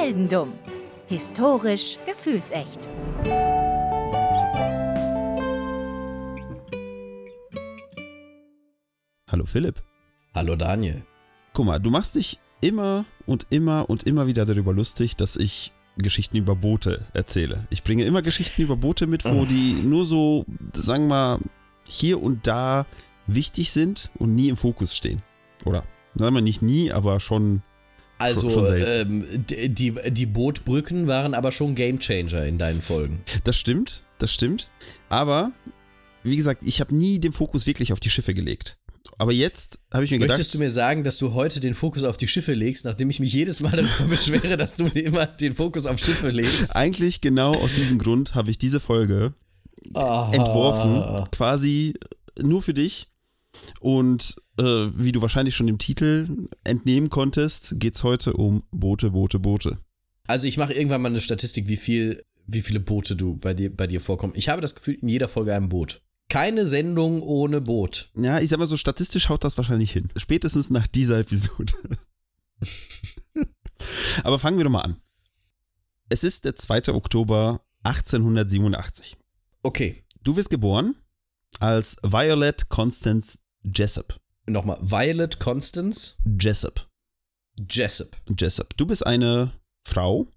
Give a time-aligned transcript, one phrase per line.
[0.00, 0.54] Heldendumm.
[1.08, 2.88] Historisch gefühlsecht.
[9.30, 9.82] Hallo Philipp.
[10.34, 11.02] Hallo Daniel.
[11.52, 15.70] Guck mal, du machst dich immer und immer und immer wieder darüber lustig, dass ich
[15.98, 17.66] Geschichten über Boote erzähle.
[17.68, 21.40] Ich bringe immer Geschichten über Boote mit, wo die nur so, sagen wir mal,
[21.86, 22.86] hier und da
[23.26, 25.20] wichtig sind und nie im Fokus stehen.
[25.66, 27.62] Oder sagen wir nicht nie, aber schon.
[28.20, 33.22] Also ähm, die, die, Bootbrücken waren aber schon Gamechanger in deinen Folgen.
[33.44, 34.70] Das stimmt, das stimmt.
[35.08, 35.52] Aber
[36.22, 38.76] wie gesagt, ich habe nie den Fokus wirklich auf die Schiffe gelegt.
[39.18, 40.38] Aber jetzt habe ich mir gedacht.
[40.38, 43.20] Möchtest du mir sagen, dass du heute den Fokus auf die Schiffe legst, nachdem ich
[43.20, 46.74] mich jedes Mal darüber beschwere, dass du immer den Fokus auf Schiffe legst?
[46.74, 49.34] Eigentlich genau aus diesem Grund habe ich diese Folge
[49.94, 50.30] Ah.
[50.32, 51.94] entworfen, quasi
[52.38, 53.08] nur für dich.
[53.80, 59.10] Und äh, wie du wahrscheinlich schon im Titel entnehmen konntest, geht es heute um Boote,
[59.10, 59.78] Boote, Boote.
[60.26, 63.74] Also ich mache irgendwann mal eine Statistik, wie viel, wie viele Boote du bei dir,
[63.74, 64.34] bei dir vorkommen.
[64.36, 66.02] Ich habe das Gefühl, in jeder Folge ein Boot.
[66.28, 68.10] Keine Sendung ohne Boot.
[68.14, 70.08] Ja, ich sag mal so, statistisch haut das wahrscheinlich hin.
[70.16, 71.72] Spätestens nach dieser Episode.
[74.22, 74.96] Aber fangen wir doch mal an.
[76.08, 76.88] Es ist der 2.
[76.94, 79.16] Oktober 1887.
[79.62, 80.96] Okay, Du wirst geboren
[81.60, 84.18] als Violet Constance Jessup.
[84.46, 84.78] nochmal.
[84.80, 86.88] Violet Constance Jessup.
[87.68, 88.16] Jessup.
[88.38, 88.76] Jessup.
[88.76, 89.52] Du bist eine
[89.86, 90.28] Frau,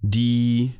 [0.00, 0.72] die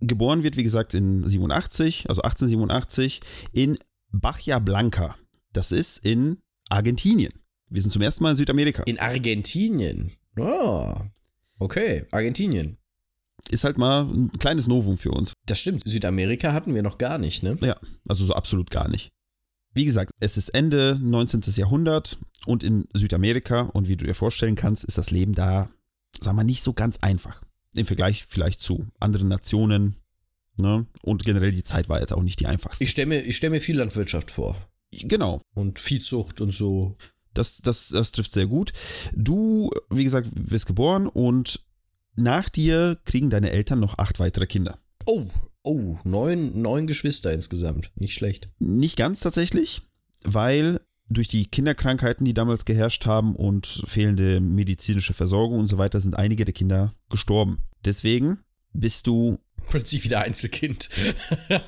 [0.00, 3.20] geboren wird, wie gesagt, in 87, also 1887,
[3.52, 3.78] in
[4.12, 5.16] Bahia Blanca.
[5.52, 7.32] Das ist in Argentinien.
[7.70, 8.82] Wir sind zum ersten Mal in Südamerika.
[8.84, 10.12] In Argentinien.
[10.38, 10.94] Oh,
[11.58, 12.76] okay, Argentinien.
[13.50, 15.32] Ist halt mal ein kleines Novum für uns.
[15.46, 15.82] Das stimmt.
[15.86, 17.56] Südamerika hatten wir noch gar nicht, ne?
[17.60, 19.12] Ja, also so absolut gar nicht.
[19.74, 21.42] Wie gesagt, es ist Ende 19.
[21.56, 25.68] Jahrhundert und in Südamerika und wie du dir vorstellen kannst, ist das Leben da,
[26.20, 27.42] sagen wir, nicht so ganz einfach.
[27.74, 29.96] Im Vergleich vielleicht zu anderen Nationen.
[30.56, 30.86] Ne?
[31.02, 32.84] Und generell die Zeit war jetzt auch nicht die einfachste.
[32.84, 34.56] Ich stelle mir, ich stell mir viel Landwirtschaft vor.
[34.92, 36.96] genau, Und Viehzucht und so.
[37.32, 38.72] das, das, das trifft sehr gut.
[39.12, 41.64] Du, wie gesagt, wirst geboren und
[42.14, 44.78] nach dir kriegen deine Eltern noch acht weitere Kinder.
[45.06, 45.26] Oh,
[45.64, 47.90] oh, neun, neun Geschwister insgesamt.
[47.96, 48.50] Nicht schlecht.
[48.58, 49.82] Nicht ganz tatsächlich,
[50.22, 56.00] weil durch die Kinderkrankheiten, die damals geherrscht haben und fehlende medizinische Versorgung und so weiter,
[56.00, 57.58] sind einige der Kinder gestorben.
[57.84, 58.38] Deswegen
[58.72, 59.38] bist du,
[59.68, 60.90] Plötzlich wieder Einzelkind.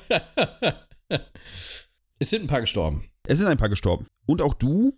[2.19, 3.03] es sind ein paar gestorben.
[3.23, 4.05] es sind ein paar gestorben.
[4.25, 4.97] Und auch du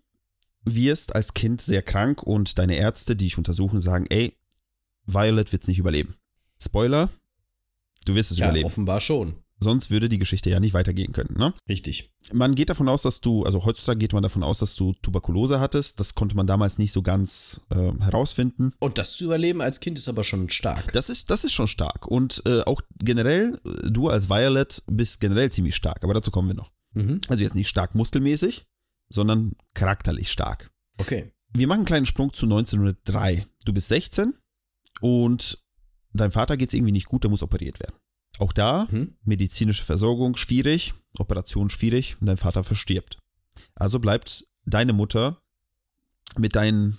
[0.65, 4.37] wirst als Kind sehr krank und deine Ärzte, die dich untersuchen, sagen, ey,
[5.05, 6.15] Violet wird es nicht überleben.
[6.61, 7.09] Spoiler,
[8.05, 8.65] du wirst es Ja, überleben.
[8.67, 9.35] offenbar schon.
[9.61, 11.35] Sonst würde die Geschichte ja nicht weitergehen können.
[11.37, 11.53] Ne?
[11.67, 12.13] Richtig.
[12.31, 15.59] Man geht davon aus, dass du, also heutzutage geht man davon aus, dass du Tuberkulose
[15.59, 15.99] hattest.
[15.99, 18.71] Das konnte man damals nicht so ganz äh, herausfinden.
[18.79, 20.93] Und das zu überleben als Kind ist aber schon stark.
[20.93, 22.07] Das ist, das ist schon stark.
[22.07, 26.47] Und äh, auch generell, äh, du als Violet bist generell ziemlich stark, aber dazu kommen
[26.47, 26.71] wir noch.
[26.93, 27.19] Mhm.
[27.27, 28.65] Also jetzt nicht stark muskelmäßig,
[29.09, 30.71] sondern charakterlich stark.
[30.99, 31.33] Okay.
[31.51, 33.45] Wir machen einen kleinen Sprung zu 1903.
[33.65, 34.35] Du bist 16
[35.01, 35.57] und
[36.13, 37.95] dein Vater geht es irgendwie nicht gut, der muss operiert werden.
[38.39, 39.15] Auch da Mhm.
[39.23, 43.17] medizinische Versorgung schwierig, Operation schwierig und dein Vater verstirbt.
[43.75, 45.41] Also bleibt deine Mutter
[46.37, 46.97] mit deinen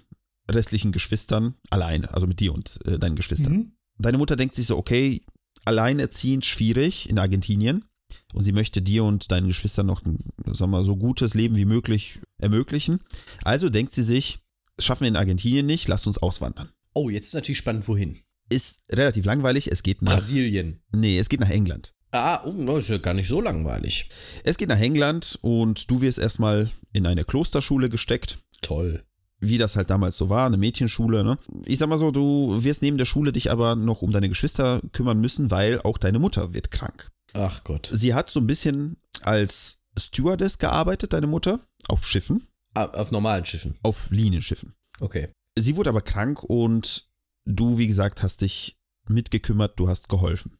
[0.50, 3.52] restlichen Geschwistern alleine, also mit dir und äh, deinen Geschwistern.
[3.52, 3.72] Mhm.
[3.98, 5.22] Deine Mutter denkt sich so, okay,
[5.64, 7.84] alleinerziehend schwierig in Argentinien
[8.32, 11.54] und sie möchte dir und deinen Geschwistern noch ein, sagen wir mal, so gutes Leben
[11.56, 12.98] wie möglich ermöglichen.
[13.44, 14.40] Also denkt sie sich,
[14.76, 16.70] das schaffen wir in Argentinien nicht, lasst uns auswandern.
[16.94, 18.18] Oh, jetzt ist natürlich spannend, wohin?
[18.50, 20.80] Ist relativ langweilig, es geht nach, Brasilien.
[20.92, 21.94] nee, es geht nach England.
[22.12, 24.08] Ah, oh, ist ja gar nicht so langweilig.
[24.42, 29.04] Es geht nach England und du wirst erstmal in eine Klosterschule gesteckt, Toll.
[29.38, 31.22] wie das halt damals so war, eine Mädchenschule.
[31.22, 31.38] Ne?
[31.66, 34.80] Ich sag mal so, du wirst neben der Schule dich aber noch um deine Geschwister
[34.92, 37.10] kümmern müssen, weil auch deine Mutter wird krank.
[37.32, 37.88] Ach Gott.
[37.92, 43.44] Sie hat so ein bisschen als Stewardess gearbeitet, deine Mutter, auf Schiffen, Ah, auf normalen
[43.44, 43.76] Schiffen.
[43.84, 44.74] auf Linienschiffen.
[44.98, 45.28] Okay.
[45.56, 47.08] Sie wurde aber krank und
[47.44, 48.78] du, wie gesagt, hast dich
[49.08, 50.56] mitgekümmert, du hast geholfen.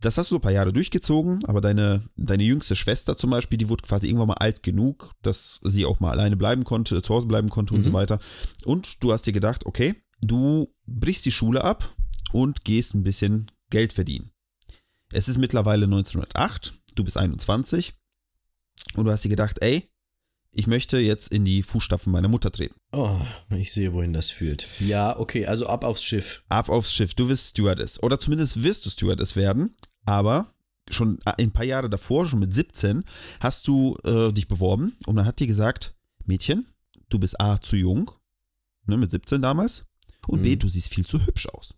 [0.00, 3.56] Das hast du so ein paar Jahre durchgezogen, aber deine, deine jüngste Schwester zum Beispiel,
[3.56, 7.14] die wurde quasi irgendwann mal alt genug, dass sie auch mal alleine bleiben konnte, zu
[7.14, 7.84] Hause bleiben konnte und Mhm.
[7.84, 8.18] so weiter.
[8.64, 11.94] Und du hast dir gedacht, okay, du brichst die Schule ab
[12.32, 14.30] und gehst ein bisschen Geld verdienen.
[15.10, 17.94] Es ist mittlerweile 1908, du bist 21
[18.96, 19.88] und du hast dir gedacht, ey,
[20.56, 22.74] ich möchte jetzt in die Fußstapfen meiner Mutter treten.
[22.92, 23.20] Oh,
[23.50, 24.68] ich sehe, wohin das führt.
[24.80, 26.44] Ja, okay, also ab aufs Schiff.
[26.48, 28.02] ab aufs Schiff, du wirst Stewardess.
[28.02, 29.74] Oder zumindest wirst du Stewardess werden,
[30.04, 30.52] aber
[30.90, 33.04] schon ein paar Jahre davor, schon mit 17,
[33.40, 35.94] hast du äh, dich beworben und man hat dir gesagt,
[36.26, 36.66] Mädchen,
[37.08, 38.10] du bist A zu jung,
[38.86, 39.84] ne, mit 17 damals,
[40.28, 40.58] und B, Mhm.
[40.60, 41.74] du siehst viel zu hübsch aus.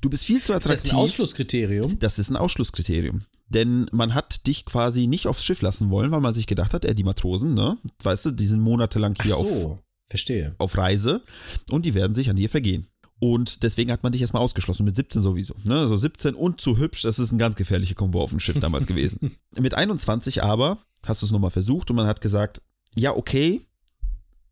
[0.00, 0.82] Du bist viel zu Ist attraktiv.
[0.84, 1.98] das ein Ausschlusskriterium?
[1.98, 3.24] Das ist ein Ausschlusskriterium.
[3.50, 6.84] Denn man hat dich quasi nicht aufs Schiff lassen wollen, weil man sich gedacht hat,
[6.84, 10.54] äh, die Matrosen, ne, weißt du, die sind monatelang Ach hier auf, so, verstehe.
[10.58, 11.22] auf Reise
[11.70, 12.86] und die werden sich an dir vergehen.
[13.18, 15.54] Und deswegen hat man dich erstmal ausgeschlossen, mit 17 sowieso.
[15.64, 15.78] Ne?
[15.78, 18.86] Also 17 und zu hübsch, das ist ein ganz gefährliche Kombo auf dem Schiff damals
[18.86, 19.36] gewesen.
[19.58, 22.62] Mit 21 aber hast du es nochmal versucht und man hat gesagt,
[22.96, 23.66] ja, okay,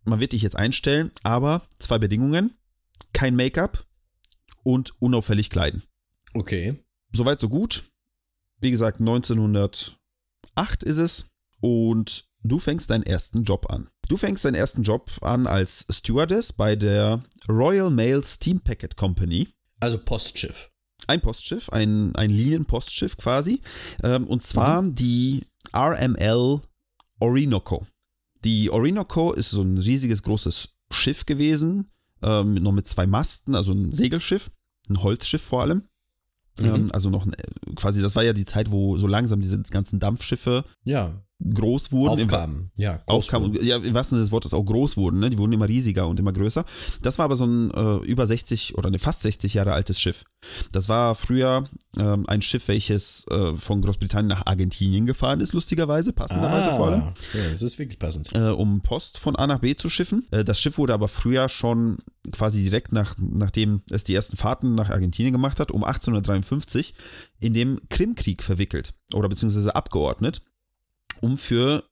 [0.04, 2.52] man wird dich jetzt einstellen, aber zwei Bedingungen,
[3.14, 3.86] kein Make-up
[4.64, 5.82] und unauffällig kleiden.
[6.34, 6.76] Okay.
[7.12, 7.84] Soweit, so gut.
[8.60, 9.96] Wie gesagt, 1908
[10.82, 13.88] ist es und du fängst deinen ersten Job an.
[14.08, 19.48] Du fängst deinen ersten Job an als Stewardess bei der Royal Mail Steam Packet Company.
[19.80, 20.70] Also Postschiff.
[21.06, 23.60] Ein Postschiff, ein, ein Linienpostschiff quasi.
[24.02, 26.60] Ähm, und zwar die RML
[27.20, 27.86] Orinoco.
[28.44, 31.90] Die Orinoco ist so ein riesiges, großes Schiff gewesen,
[32.22, 34.50] ähm, noch mit zwei Masten, also ein Segelschiff,
[34.88, 35.84] ein Holzschiff vor allem.
[36.60, 36.74] Mhm.
[36.74, 37.34] Ähm, also noch ein,
[37.74, 42.18] quasi, das war ja die Zeit, wo so langsam diese ganzen Dampfschiffe Ja, groß wurden.
[42.18, 42.70] Im- aufkamen.
[42.76, 43.64] Ja, groß aufkamen, wurden.
[43.66, 45.30] ja, im wahrsten Sinne des Wortes auch groß wurden, ne?
[45.30, 46.64] Die wurden immer riesiger und immer größer.
[47.02, 50.24] Das war aber so ein äh, über 60 oder ne, fast 60 Jahre altes Schiff.
[50.72, 56.12] Das war früher ähm, ein Schiff, welches äh, von Großbritannien nach Argentinien gefahren ist, lustigerweise,
[56.12, 58.30] passenderweise vor allem Ah, ja, das ist wirklich passend.
[58.34, 60.26] äh, um Post von A nach B zu schiffen.
[60.30, 61.98] Äh, das Schiff wurde aber früher schon
[62.32, 66.94] quasi direkt nach, nachdem es die ersten Fahrten nach Argentinien gemacht hat, um 1853
[67.40, 70.42] in dem Krimkrieg verwickelt oder beziehungsweise abgeordnet,
[71.20, 71.84] um für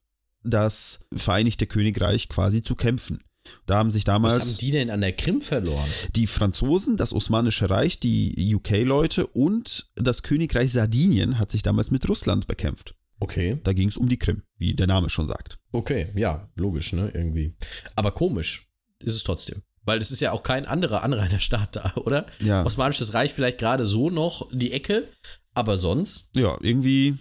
[0.43, 3.23] das Vereinigte Königreich quasi zu kämpfen.
[3.65, 5.87] Da haben sich Was damals haben die denn an der Krim verloren?
[6.15, 12.07] die Franzosen, das Osmanische Reich, die UK-Leute und das Königreich Sardinien hat sich damals mit
[12.09, 12.95] Russland bekämpft.
[13.19, 13.59] Okay.
[13.63, 15.59] Da ging es um die Krim, wie der Name schon sagt.
[15.71, 17.55] Okay, ja, logisch, ne, irgendwie.
[17.95, 18.67] Aber komisch
[19.01, 19.61] ist es trotzdem.
[19.83, 22.27] Weil es ist ja auch kein anderer Anrainerstaat da, oder?
[22.39, 22.65] Ja.
[22.65, 25.07] Osmanisches Reich vielleicht gerade so noch die Ecke,
[25.53, 26.29] aber sonst.
[26.35, 27.15] ja, irgendwie.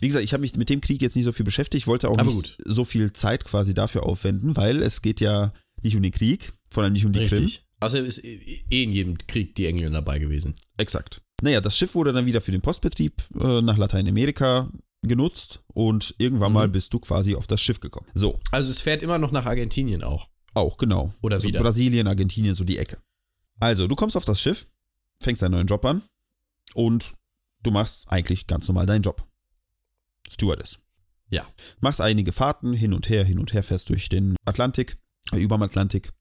[0.00, 2.18] Wie gesagt, ich habe mich mit dem Krieg jetzt nicht so viel beschäftigt, wollte auch
[2.18, 2.56] Aber nicht gut.
[2.64, 6.82] so viel Zeit quasi dafür aufwenden, weil es geht ja nicht um den Krieg, vor
[6.82, 7.38] allem nicht um die Krim.
[7.38, 7.64] Richtig.
[7.80, 10.54] Außerdem ist eh in jedem Krieg die Engländer dabei gewesen.
[10.76, 11.22] Exakt.
[11.42, 14.70] Naja, das Schiff wurde dann wieder für den Postbetrieb äh, nach Lateinamerika
[15.02, 16.54] genutzt und irgendwann Mhm.
[16.54, 18.06] mal bist du quasi auf das Schiff gekommen.
[18.12, 20.28] So, Also es fährt immer noch nach Argentinien auch.
[20.52, 21.14] auch genau.
[21.22, 21.60] Oder also wieder.
[21.60, 22.98] Brasilien, Argentinien, so die Ecke.
[23.60, 24.66] Also, du kommst auf das Schiff,
[25.22, 26.02] fängst deinen neuen Job an
[26.74, 27.12] und
[27.62, 29.26] du machst eigentlich ganz normal deinen Job.
[30.30, 30.78] Stewardess.
[31.30, 31.46] Ja.
[31.80, 34.98] Machst einige Fahrten hin und her, hin und her, fährst durch den Atlantik,
[35.32, 36.12] äh, überm Atlantik.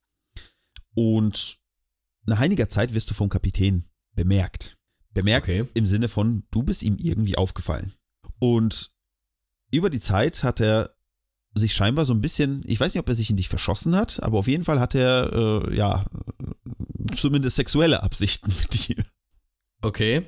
[0.94, 1.58] Und
[2.26, 4.78] nach einiger Zeit wirst du vom Kapitän bemerkt.
[5.14, 5.66] Bemerkt Okay.
[5.74, 7.94] im Sinne von, du bist ihm irgendwie aufgefallen.
[8.40, 8.94] Und
[9.72, 10.96] über die Zeit hat er
[11.56, 14.22] sich scheinbar so ein bisschen, ich weiß nicht, ob er sich in dich verschossen hat,
[14.22, 16.06] aber auf jeden Fall hat er, äh, ja,
[17.16, 19.04] zumindest sexuelle Absichten mit dir.
[19.82, 20.24] Okay.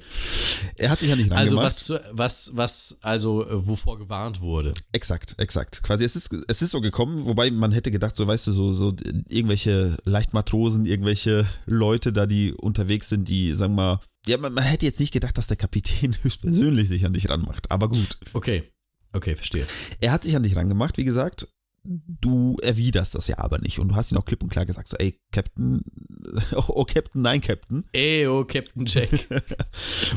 [0.78, 1.66] Er hat sich an dich Also rangemacht.
[1.66, 4.74] was, zu- was, was, also äh, wovor gewarnt wurde.
[4.94, 5.84] Exakt, exakt.
[5.84, 8.72] Quasi, es ist, es ist so gekommen, wobei man hätte gedacht, so weißt du, so,
[8.72, 8.96] so
[9.28, 14.64] irgendwelche Leichtmatrosen, irgendwelche Leute da, die unterwegs sind, die, sagen wir mal, ja, man, man
[14.64, 18.20] hätte jetzt nicht gedacht, dass der Kapitän höchstpersönlich sich an dich ranmacht, aber gut.
[18.34, 18.64] Okay.
[19.14, 19.66] Okay, verstehe.
[20.00, 21.48] Er hat sich an dich rangemacht, wie gesagt.
[21.84, 23.80] Du erwiderst das ja aber nicht.
[23.80, 25.84] Und du hast ihn auch klipp und klar gesagt, so, ey, Captain,
[26.68, 27.86] oh, Captain, nein, Captain.
[27.94, 29.10] Eyo, Captain Jack.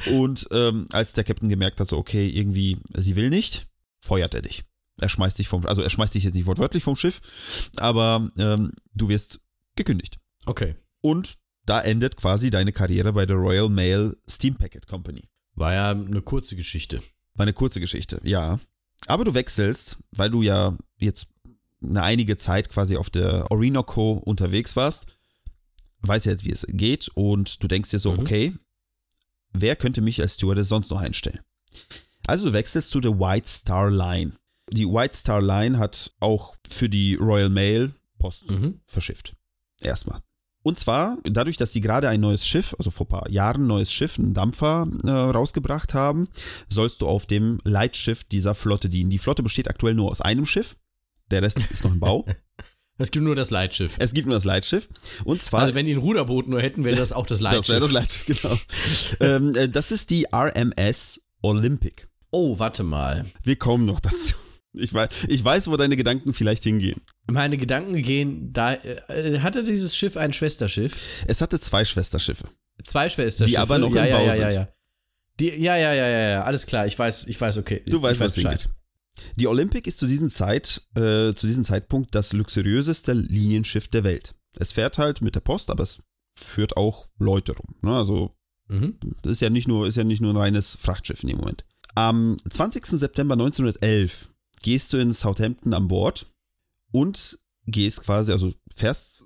[0.13, 3.67] Und ähm, als der Captain gemerkt hat, so, okay, irgendwie, sie will nicht,
[4.01, 4.65] feuert er dich.
[5.01, 8.73] Er schmeißt dich vom, also er schmeißt dich jetzt nicht wortwörtlich vom Schiff, aber ähm,
[8.95, 9.41] du wirst
[9.75, 10.21] gekündigt.
[10.47, 10.77] Okay.
[11.01, 15.29] Und da endet quasi deine Karriere bei der Royal Mail Steam Packet Company.
[15.55, 16.99] War ja eine kurze Geschichte.
[17.35, 18.61] War eine kurze Geschichte, ja.
[19.07, 21.29] Aber du wechselst, weil du ja jetzt
[21.91, 25.07] eine einige Zeit quasi auf der Orinoco unterwegs warst,
[26.03, 28.19] weißt ja jetzt, wie es geht und du denkst dir so, Mhm.
[28.21, 28.53] okay,
[29.53, 31.41] wer könnte mich als Stewardess sonst noch einstellen?
[32.27, 34.33] Also du wechselst zu der White Star Line.
[34.71, 38.81] Die White Star Line hat auch für die Royal Mail Post Mhm.
[38.87, 39.35] verschifft.
[39.83, 40.21] Erstmal.
[40.63, 43.67] Und zwar dadurch, dass sie gerade ein neues Schiff, also vor ein paar Jahren ein
[43.67, 46.29] neues Schiff, einen Dampfer äh, rausgebracht haben,
[46.71, 49.11] sollst du auf dem Leitschiff dieser Flotte dienen.
[49.11, 50.77] Die Flotte besteht aktuell nur aus einem Schiff.
[51.31, 52.25] Der Rest ist noch im Bau.
[52.97, 53.97] Es gibt nur das Leitschiff.
[53.99, 54.89] Es gibt nur das Leitschiff.
[55.25, 55.63] Und zwar.
[55.63, 57.67] Also wenn die ein Ruderboot nur hätten, wäre das auch das Leitschiff.
[57.67, 59.37] das wäre das Leitschiff, genau.
[59.37, 62.07] ähm, äh, das ist die RMS Olympic.
[62.31, 63.25] Oh, warte mal.
[63.43, 64.35] Wir kommen noch dazu.
[64.77, 67.01] Ich weiß, ich weiß, wo deine Gedanken vielleicht hingehen.
[67.31, 68.75] Meine Gedanken gehen da.
[68.75, 71.25] Äh, hatte dieses Schiff ein Schwesterschiff?
[71.27, 72.49] Es hatte zwei Schwesterschiffe.
[72.83, 73.51] Zwei Schwesterschiffe.
[73.51, 74.61] Die aber noch ja, im ja, Bau ja, ja, sind.
[74.61, 74.69] ja.
[75.41, 76.87] Die, ja, ja, ja, ja, ja, alles klar.
[76.87, 77.83] Ich weiß, ich weiß, okay.
[77.87, 78.69] Du weißt, ich was hingeht.
[79.37, 84.35] Die Olympic ist zu diesem, Zeit, äh, zu diesem Zeitpunkt das luxuriöseste Linienschiff der Welt.
[84.59, 86.03] Es fährt halt mit der Post, aber es
[86.39, 87.75] führt auch Leute rum.
[87.83, 87.97] Ne?
[87.97, 88.37] Also
[88.69, 88.99] Mhm.
[89.23, 91.65] Das ist ja nicht nur, ist ja nicht nur ein reines Frachtschiff in dem Moment.
[91.95, 92.87] Am 20.
[92.87, 96.27] September 1911 gehst du in Southampton an Bord
[96.91, 99.25] und gehst quasi, also fährst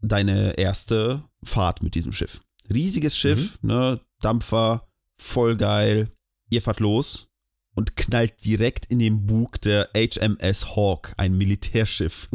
[0.00, 2.40] deine erste Fahrt mit diesem Schiff.
[2.72, 6.10] Riesiges Schiff, ne, Dampfer, voll geil.
[6.50, 7.28] Ihr fahrt los
[7.74, 12.28] und knallt direkt in den Bug der HMS Hawk, ein Militärschiff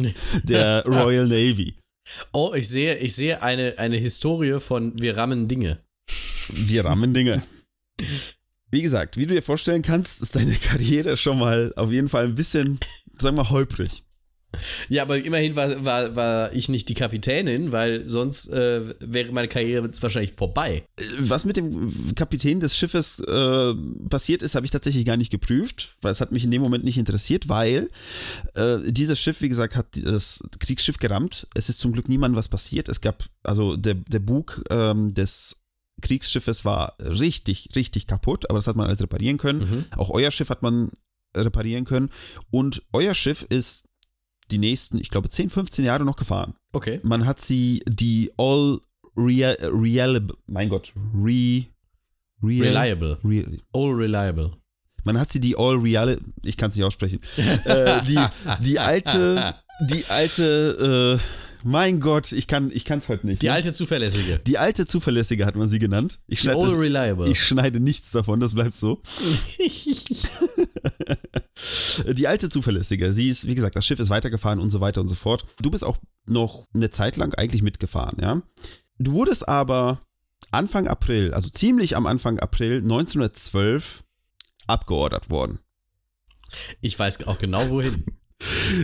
[0.43, 1.75] der Royal Navy.
[2.31, 5.79] Oh, ich sehe, ich sehe eine, eine Historie von wir rammen Dinge.
[6.49, 7.41] Wir rammen Dinge.
[8.69, 12.25] Wie gesagt, wie du dir vorstellen kannst, ist deine Karriere schon mal auf jeden Fall
[12.25, 12.79] ein bisschen,
[13.17, 14.04] sagen wir, holprig.
[14.89, 19.47] Ja, aber immerhin war, war, war ich nicht die Kapitänin, weil sonst äh, wäre meine
[19.47, 20.83] Karriere jetzt wahrscheinlich vorbei.
[21.19, 23.73] Was mit dem Kapitän des Schiffes äh,
[24.09, 26.83] passiert ist, habe ich tatsächlich gar nicht geprüft, weil es hat mich in dem Moment
[26.83, 27.89] nicht interessiert, weil
[28.55, 31.47] äh, dieses Schiff, wie gesagt, hat das Kriegsschiff gerammt.
[31.55, 32.89] Es ist zum Glück niemandem was passiert.
[32.89, 35.61] Es gab, also der, der Bug ähm, des
[36.01, 39.59] Kriegsschiffes war richtig, richtig kaputt, aber das hat man alles reparieren können.
[39.59, 39.85] Mhm.
[39.97, 40.91] Auch euer Schiff hat man
[41.35, 42.09] reparieren können.
[42.51, 43.87] Und euer Schiff ist
[44.51, 46.55] die nächsten, ich glaube, 10, 15 Jahre noch gefahren.
[46.73, 46.99] Okay.
[47.03, 48.79] Man hat sie die All
[49.17, 51.65] Real, Reliable, mein Gott, Re,
[52.43, 53.17] Real, Reliable.
[53.23, 54.51] Real, All reliable.
[55.05, 57.21] man hat sie die All Real, ich kann es nicht aussprechen,
[57.65, 58.19] äh, die,
[58.61, 59.55] die alte,
[59.89, 63.41] die alte, äh, mein Gott, ich kann ich es heute nicht.
[63.41, 63.53] Die ne?
[63.53, 64.37] alte zuverlässige.
[64.45, 66.19] die alte Zuverlässige hat man sie genannt.
[66.27, 67.27] Ich schneide, das, reliable.
[67.27, 69.01] ich schneide nichts davon, das bleibt so.
[72.13, 75.07] Die alte Zuverlässige, sie ist, wie gesagt, das Schiff ist weitergefahren und so weiter und
[75.07, 75.45] so fort.
[75.59, 78.43] Du bist auch noch eine Zeit lang eigentlich mitgefahren, ja.
[78.99, 80.01] Du wurdest aber
[80.51, 84.03] Anfang April, also ziemlich am Anfang April 1912
[84.67, 85.57] abgeordert worden.
[86.81, 88.03] ich weiß auch genau wohin.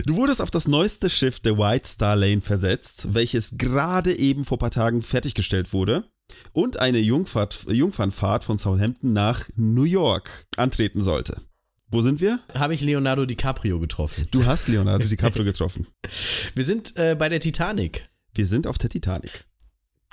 [0.06, 4.56] Du wurdest auf das neueste Schiff der White Star Lane versetzt, welches gerade eben vor
[4.56, 6.04] ein paar Tagen fertiggestellt wurde
[6.52, 11.42] und eine Jungfahrt, Jungfernfahrt von Southampton nach New York antreten sollte.
[11.90, 12.40] Wo sind wir?
[12.54, 14.26] Habe ich Leonardo DiCaprio getroffen.
[14.30, 15.86] Du hast Leonardo DiCaprio getroffen.
[16.54, 18.08] Wir sind äh, bei der Titanic.
[18.34, 19.44] Wir sind auf der Titanic.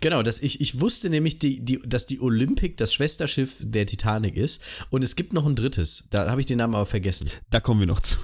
[0.01, 4.35] Genau, dass ich, ich wusste nämlich, die, die, dass die Olympic das Schwesterschiff der Titanic
[4.35, 4.61] ist.
[4.89, 6.07] Und es gibt noch ein drittes.
[6.09, 7.29] Da habe ich den Namen aber vergessen.
[7.49, 8.17] Da kommen wir noch zu.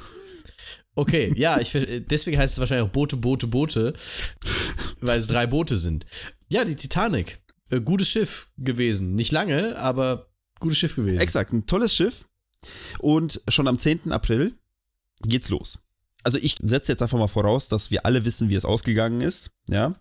[0.96, 3.94] Okay, ja, ich, deswegen heißt es wahrscheinlich auch Boote, Boote, Boote,
[5.02, 6.06] weil es drei Boote sind.
[6.50, 7.38] Ja, die Titanic.
[7.70, 9.16] Äh, gutes Schiff gewesen.
[9.16, 11.20] Nicht lange, aber gutes Schiff gewesen.
[11.20, 12.28] Exakt, ein tolles Schiff.
[13.00, 14.12] Und schon am 10.
[14.12, 14.54] April
[15.22, 15.80] geht's los.
[16.24, 19.52] Also ich setze jetzt einfach mal voraus, dass wir alle wissen, wie es ausgegangen ist.
[19.70, 19.96] Ja.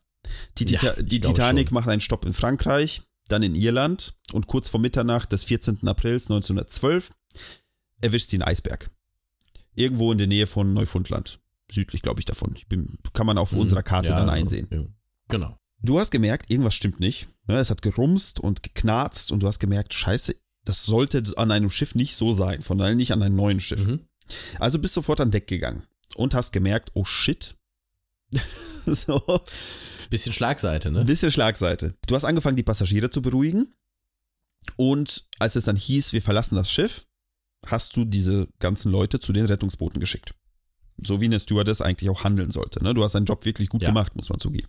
[0.59, 1.75] Die, Ja, Tita die Titanic schon.
[1.75, 5.87] macht einen Stopp in Frankreich, dann in Irland und kurz vor Mitternacht des 14.
[5.87, 7.11] Aprils 1912
[8.01, 8.91] erwischt sie einen Eisberg.
[9.75, 11.41] Irgendwo in der Nähe von Neufundland.
[11.71, 12.55] Südlich, glaube ich, davon.
[12.57, 13.61] Ich bin, kann man auf Mhm.
[13.61, 14.69] unserer Karte Ja, dann einsehen.
[14.71, 14.85] ja.
[15.29, 15.59] Genau.
[15.83, 17.29] Du hast gemerkt, irgendwas stimmt nicht.
[17.47, 21.69] Ne, Es hat gerumst und geknarzt und du hast gemerkt, scheiße, das sollte an einem
[21.71, 23.85] Schiff nicht so sein, von allem nicht an einem neuen Schiff.
[23.87, 24.01] Mhm.
[24.59, 25.83] Also bist sofort an Deck gegangen
[26.17, 27.57] und hast gemerkt, oh shit.
[28.87, 29.41] so,
[30.11, 31.05] Bisschen Schlagseite, ne?
[31.05, 31.95] bisschen Schlagseite.
[32.07, 33.75] Du hast angefangen, die Passagiere zu beruhigen.
[34.77, 37.07] Und als es dann hieß, wir verlassen das Schiff,
[37.67, 40.35] hast du diese ganzen Leute zu den Rettungsbooten geschickt.
[41.03, 42.83] So wie eine Stewardess eigentlich auch handeln sollte.
[42.83, 42.95] Ne?
[42.95, 43.89] Du hast deinen Job wirklich gut Ja.
[43.89, 44.69] gemacht, muss man zugeben.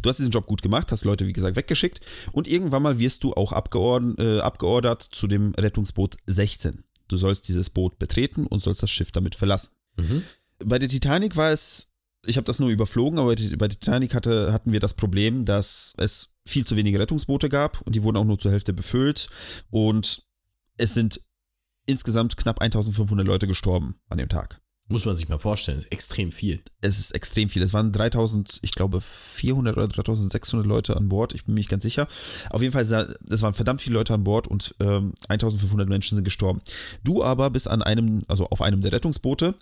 [0.00, 2.00] Du hast diesen Job gut gemacht, hast Leute, wie gesagt, weggeschickt
[2.32, 6.82] und irgendwann mal wirst du auch abgeordnet, äh, abgeordert zu dem Rettungsboot 16.
[7.08, 9.72] Du sollst dieses Boot betreten und sollst das Schiff damit verlassen.
[9.98, 10.22] Mhm.
[10.64, 11.92] Bei der Titanic war es,
[12.26, 15.92] ich habe das nur überflogen, aber bei der Titanic hatte, hatten wir das Problem, dass
[15.98, 19.28] es viel zu wenige Rettungsboote gab und die wurden auch nur zur Hälfte befüllt
[19.70, 20.24] und
[20.78, 21.20] es sind
[21.92, 24.60] insgesamt knapp 1500 Leute gestorben an dem Tag.
[24.88, 25.78] Muss man sich mal vorstellen.
[25.78, 26.62] Ist extrem viel.
[26.82, 27.62] Es ist extrem viel.
[27.62, 31.32] Es waren 3000, ich glaube 400 oder 3600 Leute an Bord.
[31.32, 32.08] Ich bin mir nicht ganz sicher.
[32.50, 36.24] Auf jeden Fall, es waren verdammt viele Leute an Bord und ähm, 1500 Menschen sind
[36.24, 36.60] gestorben.
[37.04, 39.54] Du aber bist an einem, also auf einem der Rettungsboote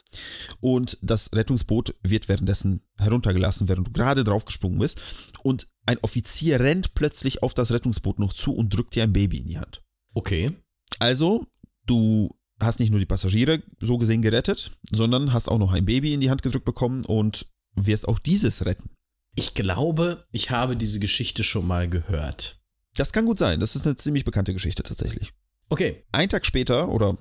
[0.60, 5.00] und das Rettungsboot wird währenddessen heruntergelassen, während du gerade draufgesprungen bist
[5.44, 9.38] und ein Offizier rennt plötzlich auf das Rettungsboot noch zu und drückt dir ein Baby
[9.38, 9.82] in die Hand.
[10.14, 10.50] Okay.
[10.98, 11.46] Also,
[11.90, 16.12] du hast nicht nur die Passagiere so gesehen gerettet, sondern hast auch noch ein Baby
[16.14, 18.90] in die Hand gedrückt bekommen und wirst auch dieses retten.
[19.34, 22.60] Ich glaube, ich habe diese Geschichte schon mal gehört.
[22.96, 23.60] Das kann gut sein.
[23.60, 25.32] Das ist eine ziemlich bekannte Geschichte tatsächlich.
[25.68, 26.04] Okay.
[26.12, 27.16] Ein Tag später oder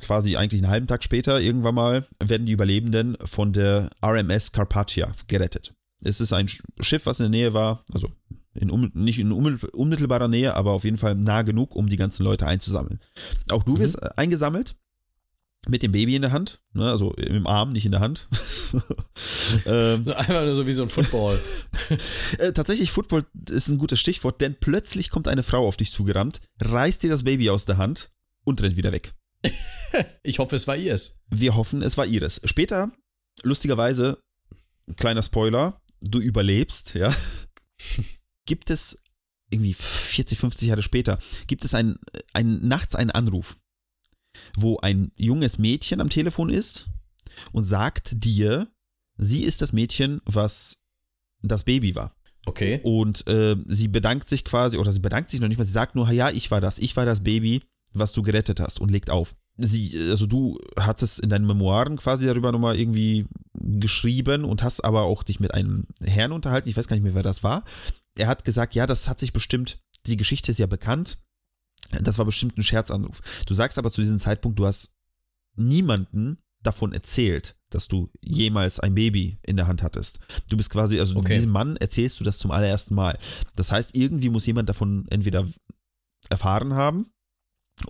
[0.00, 5.12] quasi eigentlich einen halben Tag später irgendwann mal werden die Überlebenden von der RMS Carpathia
[5.26, 5.74] gerettet.
[6.04, 8.12] Es ist ein Sch- Schiff, was in der Nähe war, also
[8.60, 11.96] in um, nicht in unmittel- unmittelbarer Nähe, aber auf jeden Fall nah genug, um die
[11.96, 13.00] ganzen Leute einzusammeln.
[13.50, 13.78] Auch du Mhm.
[13.80, 14.76] wirst äh, eingesammelt
[15.68, 18.28] mit dem Baby in der Hand, ne, also im Arm, nicht in der Hand.
[19.66, 21.38] ähm, Einfach nur so wie so ein Football.
[22.38, 26.40] äh, tatsächlich, Football ist ein gutes Stichwort, denn plötzlich kommt eine Frau auf dich zugerannt,
[26.60, 28.10] reißt dir das Baby aus der Hand
[28.44, 29.14] und rennt wieder weg.
[30.22, 31.20] Ich hoffe, es war ihrs.
[31.28, 32.40] Wir hoffen, es war ihres.
[32.44, 32.90] Später,
[33.42, 34.18] lustigerweise,
[34.96, 37.14] kleiner Spoiler, du überlebst, ja.
[38.48, 39.02] Gibt es
[39.50, 41.98] irgendwie 40, 50 Jahre später, gibt es ein,
[42.32, 43.56] ein, nachts einen Anruf,
[44.56, 46.88] wo ein junges Mädchen am Telefon ist
[47.52, 48.68] und sagt dir,
[49.16, 50.82] sie ist das Mädchen, was
[51.42, 52.14] das Baby war.
[52.46, 52.80] Okay.
[52.82, 55.94] Und äh, sie bedankt sich quasi, oder sie bedankt sich noch nicht mal, sie sagt
[55.94, 57.62] nur, ja, ich war das, ich war das Baby,
[57.92, 59.36] was du gerettet hast und legt auf.
[59.56, 65.02] Sie, also du hattest in deinen Memoiren quasi darüber nochmal irgendwie geschrieben und hast aber
[65.02, 67.64] auch dich mit einem Herrn unterhalten, ich weiß gar nicht mehr, wer das war.
[68.18, 71.18] Er hat gesagt, ja, das hat sich bestimmt, die Geschichte ist ja bekannt,
[71.90, 73.20] das war bestimmt ein Scherzanruf.
[73.46, 74.94] Du sagst aber zu diesem Zeitpunkt, du hast
[75.56, 80.20] niemanden davon erzählt, dass du jemals ein Baby in der Hand hattest.
[80.50, 81.34] Du bist quasi, also Okay.
[81.34, 83.18] diesem Mann erzählst du das zum allerersten Mal.
[83.56, 85.46] Das heißt, irgendwie muss jemand davon entweder
[86.30, 87.10] erfahren haben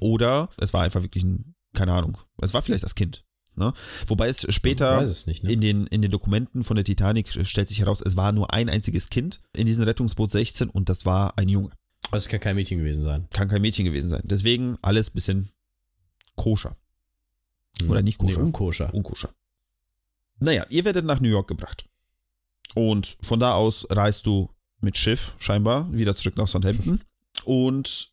[0.00, 3.24] oder es war einfach wirklich ein, keine Ahnung, es war vielleicht das Kind.
[3.58, 3.72] Ne?
[4.06, 5.52] Wobei es später es nicht, ne?
[5.52, 8.68] in den, in den Dokumenten von der Titanic stellt sich heraus, es war nur ein
[8.68, 11.70] einziges Kind in diesem Rettungsboot 16 und das war ein Junge.
[12.10, 13.28] Also es kann kein Mädchen gewesen sein.
[13.30, 14.22] Kann kein Mädchen gewesen sein.
[14.24, 15.50] Deswegen alles bisschen
[16.36, 16.76] koscher.
[17.88, 18.38] Oder nicht koscher.
[18.38, 18.94] Nee, unkoscher.
[18.94, 19.34] Unkoscher.
[20.40, 21.86] Naja, ihr werdet nach New York gebracht.
[22.74, 24.50] Und von da aus reist du
[24.80, 27.02] mit Schiff scheinbar wieder zurück nach Southampton.
[27.44, 28.12] Und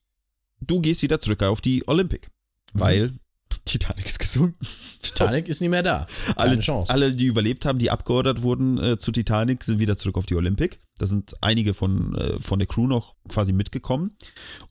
[0.60, 2.28] du gehst wieder zurück auf die Olympic.
[2.74, 3.14] Weil
[3.66, 4.66] Titanic ist gesunken.
[5.02, 6.06] Titanic ist nicht mehr da.
[6.26, 6.92] Keine Alle, Chance.
[6.94, 10.36] alle, die überlebt haben, die abgeordert wurden äh, zu Titanic, sind wieder zurück auf die
[10.36, 10.78] Olympic.
[10.98, 14.16] Da sind einige von, äh, von der Crew noch quasi mitgekommen.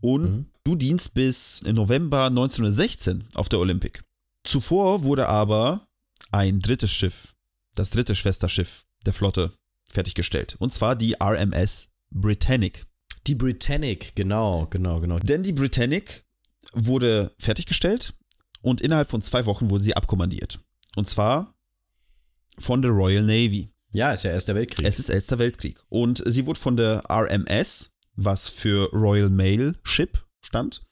[0.01, 0.47] Und Mhm.
[0.65, 4.01] du dienst bis November 1916 auf der Olympic.
[4.45, 5.87] Zuvor wurde aber
[6.31, 7.35] ein drittes Schiff,
[7.75, 9.53] das dritte Schwesterschiff der Flotte,
[9.91, 10.57] fertiggestellt.
[10.59, 12.85] Und zwar die RMS Britannic.
[13.27, 15.19] Die Britannic, genau, genau, genau.
[15.19, 16.25] Denn die Britannic
[16.73, 18.15] wurde fertiggestellt
[18.65, 20.59] und innerhalb von zwei Wochen wurde sie abkommandiert.
[20.97, 21.55] Und zwar
[22.59, 23.71] von der Royal Navy.
[23.93, 24.87] Ja, ist ja Erster Weltkrieg.
[24.87, 25.79] Es ist Erster Weltkrieg.
[25.89, 30.83] Und sie wurde von der RMS, was für Royal Mail Ship stand,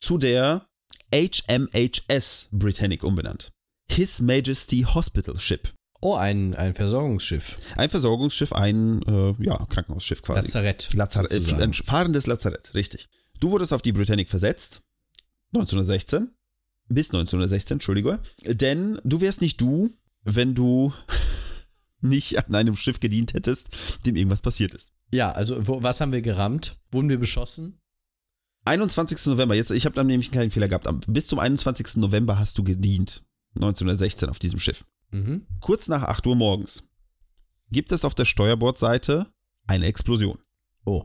[0.00, 0.68] zu der
[1.12, 3.52] HMHS Britannic umbenannt.
[3.90, 5.72] His Majesty Hospital Ship.
[6.00, 7.58] oh, ein, ein Versorgungsschiff.
[7.76, 10.42] Ein Versorgungsschiff, ein äh, ja, Krankenhausschiff quasi.
[10.42, 10.92] Lazarett.
[10.94, 13.08] Lazarett, äh, ein fahrendes Lazarett, richtig.
[13.40, 14.82] Du wurdest auf die Britannic versetzt,
[15.54, 16.35] 1916,
[16.88, 19.90] bis 1916, Entschuldige, denn du wärst nicht du,
[20.22, 20.92] wenn du
[22.00, 23.68] nicht an einem Schiff gedient hättest,
[24.06, 24.92] dem irgendwas passiert ist.
[25.12, 26.80] Ja, also wo, was haben wir gerammt?
[26.90, 27.80] Wurden wir beschossen?
[28.64, 29.26] 21.
[29.26, 31.96] November, jetzt, ich habe da nämlich einen kleinen Fehler gehabt, bis zum 21.
[31.96, 34.84] November hast du gedient, 1916 auf diesem Schiff.
[35.10, 35.46] Mhm.
[35.60, 36.88] Kurz nach 8 Uhr morgens
[37.70, 39.32] gibt es auf der Steuerbordseite
[39.66, 40.38] eine Explosion.
[40.84, 41.04] Oh.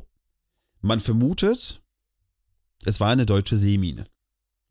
[0.81, 1.83] Man vermutet,
[2.85, 4.05] es war eine deutsche Seemine.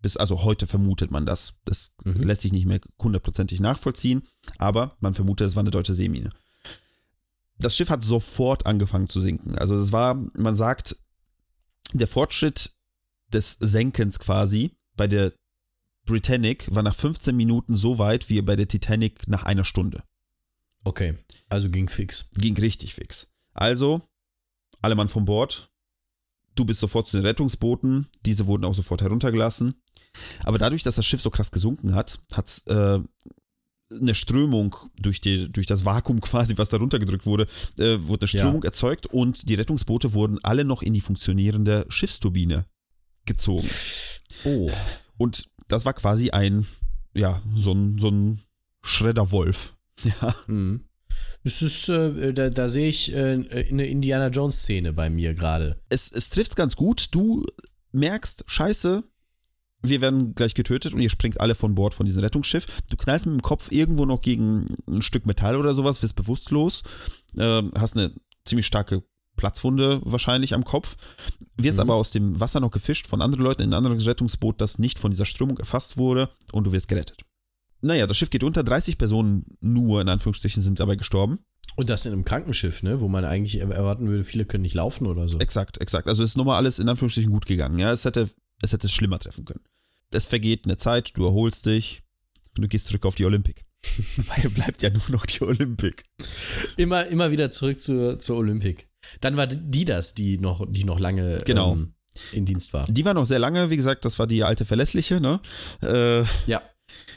[0.03, 1.55] Bis, also heute vermutet man das.
[1.65, 2.23] Das Mhm.
[2.23, 4.27] lässt sich nicht mehr hundertprozentig nachvollziehen,
[4.59, 6.31] aber man vermutet, es war eine deutsche Seemine.
[7.59, 9.57] Das Schiff hat sofort angefangen zu sinken.
[9.59, 10.97] Also es war, man sagt,
[11.93, 12.73] der Fortschritt
[13.33, 15.33] des Senkens quasi bei der
[16.07, 20.03] Britannic war nach 15 Minuten so weit wie bei der Titanic nach einer Stunde.
[20.85, 21.15] Okay.
[21.51, 22.31] Also ging fix.
[22.33, 23.31] Ging richtig fix.
[23.53, 24.01] Also,
[24.81, 25.71] alle Mann von Bord.
[26.61, 28.07] Du bist sofort zu den Rettungsbooten.
[28.27, 29.77] Diese wurden auch sofort heruntergelassen.
[30.45, 33.01] Aber dadurch, dass das Schiff so krass gesunken hat, hat es äh,
[33.91, 37.47] eine Strömung durch, die, durch das Vakuum quasi, was da runtergedrückt wurde,
[37.79, 38.41] äh, wurde eine Ja.
[38.41, 42.67] Strömung erzeugt und die Rettungsboote wurden alle noch in die funktionierende Schiffsturbine
[43.25, 43.67] gezogen.
[44.45, 44.71] Oh.
[45.17, 46.67] Und das war quasi ein,
[47.15, 48.41] ja, so ein, so ein
[48.83, 49.75] Schredderwolf.
[50.21, 50.35] Ja.
[50.47, 50.85] Mhm.
[51.43, 55.81] Es ist, äh, da, da sehe ich äh, eine Indiana Jones Szene bei mir gerade.
[55.89, 57.09] es, es trifft ganz gut.
[57.13, 57.45] Du
[57.93, 59.03] merkst, scheiße,
[59.83, 62.67] wir werden gleich getötet und ihr springt alle von Bord von diesem Rettungsschiff.
[62.91, 66.83] Du knallst mit dem Kopf irgendwo noch gegen ein Stück Metall oder sowas, wirst bewusstlos,
[67.39, 68.13] ähm, hast eine
[68.45, 69.03] ziemlich starke
[69.37, 70.97] Platzwunde wahrscheinlich am Kopf,
[71.57, 71.83] wirst Mhm.
[71.83, 74.99] aber aus dem Wasser noch gefischt von anderen Leuten in ein anderes Rettungsboot, das nicht
[74.99, 77.23] von dieser Strömung erfasst wurde und du wirst gerettet.
[77.83, 81.41] Naja, das Schiff geht unter, 30 Personen nur in Anführungsstrichen sind dabei gestorben.
[81.77, 83.01] Und das in einem Krankenschiff, ne?
[83.01, 85.39] Wo man eigentlich er- erwarten würde, viele können nicht laufen oder so.
[85.39, 86.09] Exakt, exakt.
[86.09, 87.79] Also es ist nochmal alles in Anführungsstrichen gut gegangen.
[87.79, 88.29] Ja, es hätte,
[88.61, 89.63] es hätte schlimmer treffen können.
[90.13, 92.03] Es vergeht eine Zeit, du erholst dich
[92.57, 93.65] und du gehst zurück auf die Olympic.
[94.17, 96.03] Weil bleibt ja nur noch die Olympic.
[96.77, 98.89] Immer, immer wieder zurück zur, zur Olympik.
[99.21, 101.73] Dann war die das, die noch, die noch lange Genau.
[101.73, 101.95] ähm,
[102.33, 102.85] in Dienst war.
[102.89, 105.41] Die war noch sehr lange, wie gesagt, das war die alte Verlässliche, ne?
[105.83, 106.61] Äh, Ja.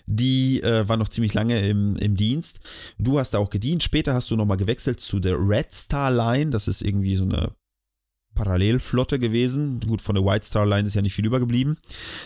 [0.05, 2.59] Die äh, war noch ziemlich lange im, im Dienst.
[2.97, 3.83] Du hast da auch gedient.
[3.83, 6.51] Später hast du nochmal gewechselt zu der Red Star Line.
[6.51, 7.55] Das ist irgendwie so eine
[8.33, 9.79] Parallelflotte gewesen.
[9.79, 11.77] Gut, von der White Star Line ist ja nicht viel übergeblieben.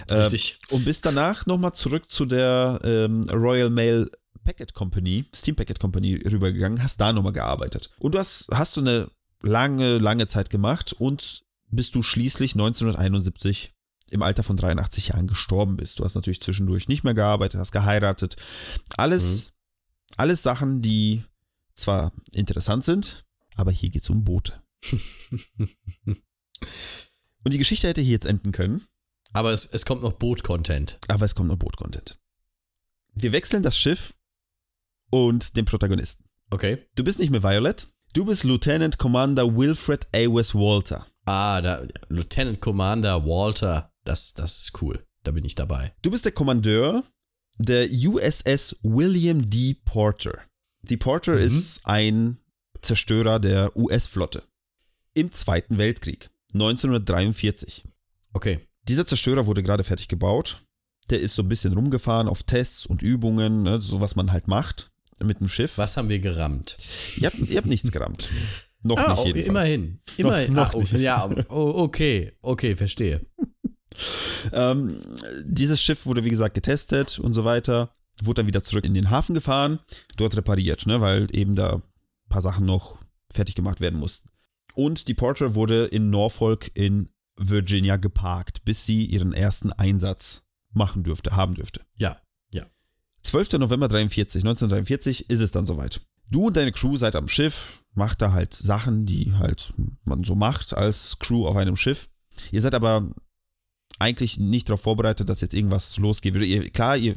[0.09, 0.59] Äh, Richtig.
[0.71, 4.09] und bist danach nochmal zurück zu der ähm, Royal Mail
[4.43, 7.89] Packet Company, Steam Packet Company rübergegangen, hast da nochmal gearbeitet.
[7.99, 9.11] Und du hast, hast du eine
[9.43, 13.73] lange, lange Zeit gemacht und bis du schließlich 1971
[14.09, 15.99] im Alter von 83 Jahren gestorben bist.
[15.99, 18.35] Du hast natürlich zwischendurch nicht mehr gearbeitet, hast geheiratet.
[18.95, 19.53] Alles,
[20.15, 21.23] alles Sachen, die
[21.75, 24.61] zwar interessant sind, aber hier geht es um Boote.
[27.43, 28.85] Und die Geschichte hätte hier jetzt enden können,
[29.33, 30.99] Aber es, es kommt noch Boot-Content.
[31.07, 32.19] aber es kommt noch Boot-Content.
[33.13, 34.13] Wir wechseln das Schiff
[35.09, 36.25] und den Protagonisten.
[36.49, 36.85] Okay.
[36.95, 40.19] Du bist nicht mehr Violet, du bist Lieutenant Commander Wilfred A.
[40.19, 41.07] Wes Walter.
[41.25, 43.91] Ah, da, Lieutenant Commander Walter.
[44.07, 45.03] Das, das ist cool.
[45.23, 45.93] Da bin ich dabei.
[46.01, 47.03] Du bist der Kommandeur
[47.57, 49.73] der USS William D.
[49.83, 50.39] Porter.
[50.83, 51.39] Die Porter Mhm.
[51.41, 52.37] ist ein
[52.81, 54.43] Zerstörer der US-Flotte
[55.13, 57.83] im Zweiten Weltkrieg, 1943.
[58.33, 58.59] Okay.
[58.87, 60.61] Dieser Zerstörer wurde gerade fertig gebaut.
[61.09, 64.47] Der ist so ein bisschen rumgefahren auf Tests und Übungen, ne, so was man halt
[64.47, 65.77] macht mit dem Schiff.
[65.77, 66.77] Was haben wir gerammt?
[67.17, 68.29] Ihr habt, ihr habt nichts gerammt.
[68.83, 69.47] Noch Ah, nicht oh, jedenfalls.
[69.47, 69.99] immerhin.
[70.17, 70.53] Immerhin.
[70.53, 70.91] noch ah, oh, nicht.
[70.93, 72.31] ja, oh, okay.
[72.41, 73.19] Okay, verstehe.
[74.53, 74.99] Ähm,
[75.43, 77.93] dieses Schiff wurde, wie gesagt, getestet und so weiter.
[78.23, 79.79] Wurde dann wieder zurück in den Hafen gefahren,
[80.15, 81.83] dort repariert, ne, weil eben da ein
[82.29, 82.97] paar Sachen noch
[83.31, 84.29] fertig gemacht werden mussten.
[84.73, 91.03] Und die Porter wurde in Norfolk in Virginia geparkt, bis sie ihren ersten Einsatz machen
[91.03, 91.81] dürfte, haben dürfte.
[91.97, 92.17] Ja.
[93.27, 93.53] 12.
[93.53, 96.01] November 43, 1943 ist es dann soweit.
[96.29, 99.73] Du und deine Crew seid am Schiff, macht da halt Sachen, die halt
[100.05, 102.09] man so macht als Crew auf einem Schiff.
[102.51, 103.09] Ihr seid aber
[103.99, 106.45] eigentlich nicht darauf vorbereitet, dass jetzt irgendwas losgehen würde.
[106.45, 107.15] Ihr, klar, ihr,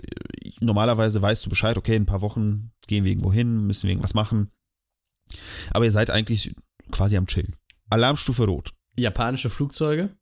[0.60, 3.90] normalerweise weißt du Bescheid, okay, in ein paar Wochen gehen wir irgendwo hin, müssen wir
[3.90, 4.50] irgendwas machen.
[5.70, 6.54] Aber ihr seid eigentlich
[6.90, 7.56] quasi am Chillen.
[7.90, 8.72] Alarmstufe Rot.
[8.98, 10.16] Japanische Flugzeuge?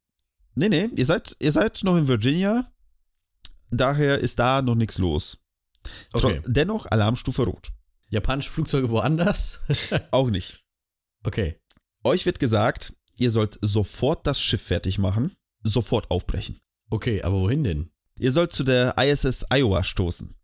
[0.54, 2.72] Nee, nee, ihr seid, ihr seid noch in Virginia.
[3.70, 5.38] Daher ist da noch nichts los.
[6.12, 6.40] Okay.
[6.46, 7.70] Dennoch Alarmstufe Rot.
[8.10, 9.60] Japanische Flugzeuge woanders?
[10.10, 10.64] Auch nicht.
[11.24, 11.60] okay.
[12.04, 16.58] Euch wird gesagt, ihr sollt sofort das Schiff fertig machen, sofort aufbrechen.
[16.90, 17.90] Okay, aber wohin denn?
[18.18, 20.34] Ihr sollt zu der ISS Iowa stoßen.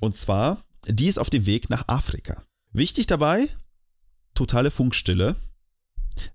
[0.00, 2.44] Und zwar, die ist auf dem Weg nach Afrika.
[2.72, 3.48] Wichtig dabei,
[4.34, 5.36] totale Funkstille,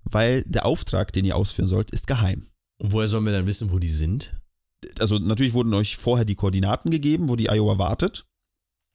[0.04, 2.46] weil der Auftrag, den ihr ausführen sollt, ist geheim.
[2.78, 4.40] Und woher sollen wir dann wissen, wo die sind?
[4.98, 8.26] Also natürlich wurden euch vorher die Koordinaten gegeben, wo die Iowa wartet.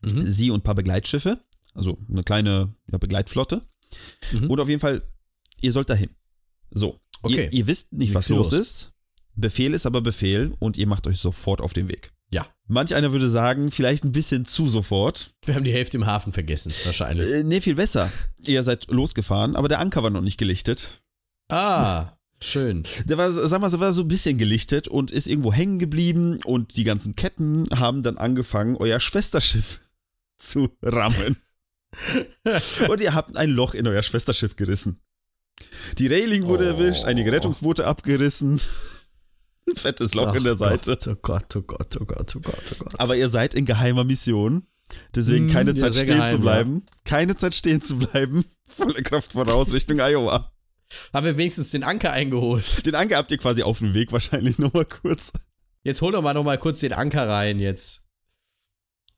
[0.01, 0.21] Mhm.
[0.29, 3.65] Sie und ein paar Begleitschiffe, also eine kleine ja, Begleitflotte.
[4.31, 4.49] Mhm.
[4.51, 5.01] Und auf jeden Fall,
[5.61, 6.11] ihr sollt dahin.
[6.71, 7.45] So, Okay.
[7.45, 8.59] ihr, ihr wisst nicht, Nichts was los los.
[8.59, 8.93] ist.
[9.39, 12.11] Befehl ist aber Befehl und ihr macht euch sofort auf den Weg.
[12.31, 12.45] Ja.
[12.67, 15.33] Manch einer würde sagen, vielleicht ein bisschen zu sofort.
[15.45, 17.27] Wir haben die Hälfte im Hafen vergessen, wahrscheinlich.
[17.31, 18.11] Äh, nee, viel besser.
[18.43, 21.01] Ihr seid losgefahren, aber der Anker war noch nicht gelichtet.
[21.49, 22.83] Ah, schön.
[23.05, 26.39] Der war, sag mal, so war so ein bisschen gelichtet und ist irgendwo hängen geblieben
[26.45, 29.79] und die ganzen Ketten haben dann angefangen, euer Schwesterschiff
[30.37, 31.37] zu rammen.
[32.87, 34.99] und ihr habt ein Loch in euer Schwesterschiff gerissen.
[35.97, 36.77] Die Reling wurde Oh.
[36.77, 38.61] erwischt, einige Rettungsboote abgerissen.
[39.75, 40.97] Fettes Loch in der Ach Seite.
[40.97, 42.99] Gott, oh Gott, oh Gott, oh Gott, oh Gott, oh Gott.
[42.99, 44.63] Aber ihr seid in geheimer Mission.
[45.15, 46.83] Deswegen Mm, keine ja, Zeit sehr stehen geheim, zu bleiben.
[47.05, 48.45] Keine Zeit stehen zu bleiben.
[48.67, 50.51] Volle Kraft voraus Richtung Iowa.
[51.13, 52.85] haben wir wenigstens den Anker eingeholt.
[52.85, 55.31] Den Anker habt ihr quasi auf dem Weg wahrscheinlich nochmal kurz.
[55.83, 58.07] Jetzt hol doch mal noch mal kurz den Anker rein jetzt.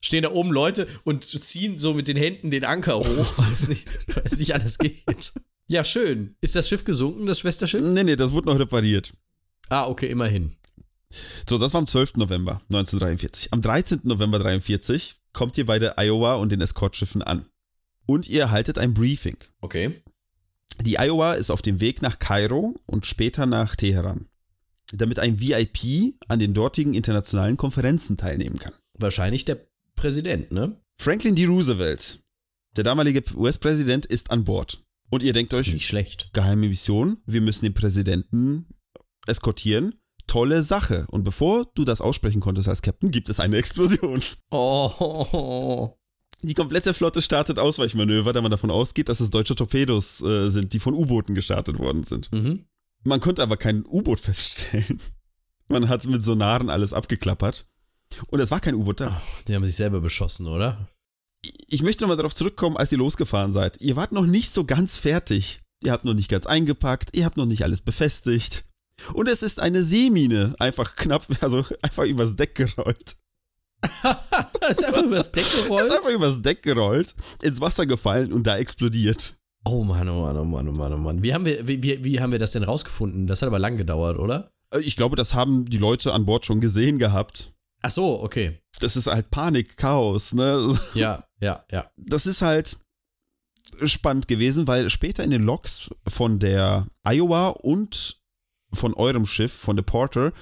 [0.03, 3.69] Stehen da oben Leute und ziehen so mit den Händen den Anker hoch, weil es
[3.69, 5.33] nicht, weil es nicht anders geht.
[5.69, 6.35] Ja, schön.
[6.41, 7.81] Ist das Schiff gesunken, das Schwesterschiff?
[7.81, 9.13] Nee, nee, das wurde noch repariert.
[9.69, 10.55] Ah, okay, immerhin.
[11.49, 12.15] So, das war am 12.
[12.15, 13.51] November 1943.
[13.53, 14.01] Am 13.
[14.03, 17.45] November 1943 kommt ihr bei der Iowa und den Eskortschiffen an.
[18.05, 19.37] Und ihr erhaltet ein Briefing.
[19.61, 20.01] Okay.
[20.81, 24.27] Die Iowa ist auf dem Weg nach Kairo und später nach Teheran,
[24.93, 28.73] damit ein VIP an den dortigen internationalen Konferenzen teilnehmen kann.
[28.97, 29.59] Wahrscheinlich der
[29.95, 30.77] Präsident, ne?
[30.97, 31.45] Franklin D.
[31.45, 32.19] Roosevelt,
[32.77, 34.83] der damalige US-Präsident, ist an Bord.
[35.09, 36.29] Und ihr denkt euch, Nicht schlecht.
[36.33, 38.65] geheime Mission, wir müssen den Präsidenten
[39.31, 39.95] eskortieren.
[40.27, 41.05] Tolle Sache.
[41.09, 44.21] Und bevor du das aussprechen konntest als Captain, gibt es eine Explosion.
[44.51, 45.97] Oh.
[46.43, 50.73] Die komplette Flotte startet Ausweichmanöver, da man davon ausgeht, dass es deutsche Torpedos äh, sind,
[50.73, 52.31] die von U-Booten gestartet worden sind.
[52.31, 52.65] Mhm.
[53.03, 55.01] Man konnte aber kein U-Boot feststellen.
[55.67, 57.65] Man hat mit Sonaren alles abgeklappert.
[58.27, 59.21] Und es war kein U-Boot da.
[59.47, 60.89] Die haben sich selber beschossen, oder?
[61.69, 63.81] Ich möchte nochmal darauf zurückkommen, als ihr losgefahren seid.
[63.81, 65.61] Ihr wart noch nicht so ganz fertig.
[65.83, 68.63] Ihr habt noch nicht ganz eingepackt, ihr habt noch nicht alles befestigt.
[69.13, 73.15] Und es ist eine Seemine einfach knapp, also einfach übers Deck gerollt.
[74.69, 75.85] ist einfach übers Deck Er gerollt.
[75.85, 79.37] ist einfach übers Deck gerollt, ins Wasser gefallen und da explodiert.
[79.65, 81.23] Oh Mann, oh Mann, oh Mann, oh Mann, oh Mann.
[81.23, 83.27] Wie haben wir, wie, wie, wie haben wir das denn rausgefunden?
[83.27, 84.51] Das hat aber lang gedauert, oder?
[84.73, 87.53] Äh, Ich glaube, das haben die Leute an Bord schon gesehen gehabt.
[87.83, 88.59] Ach so, okay.
[88.79, 90.79] Das ist halt Panik, Chaos, ne?
[90.93, 91.89] Ja, ja, ja.
[91.97, 92.77] Das ist halt
[93.85, 98.20] spannend gewesen, weil später in den Logs von der Iowa und
[98.73, 100.33] von eurem Schiff, von der Porter,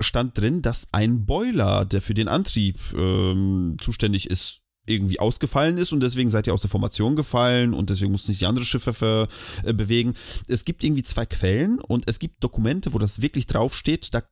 [0.00, 5.92] stand drin, dass ein Boiler, der für den Antrieb ähm, zuständig ist, irgendwie ausgefallen ist
[5.92, 8.94] und deswegen seid ihr aus der Formation gefallen und deswegen mussten sich die anderen Schiffe
[8.94, 9.28] ver,
[9.64, 10.14] äh, bewegen.
[10.46, 14.14] Es gibt irgendwie zwei Quellen und es gibt Dokumente, wo das wirklich draufsteht.
[14.14, 14.22] Da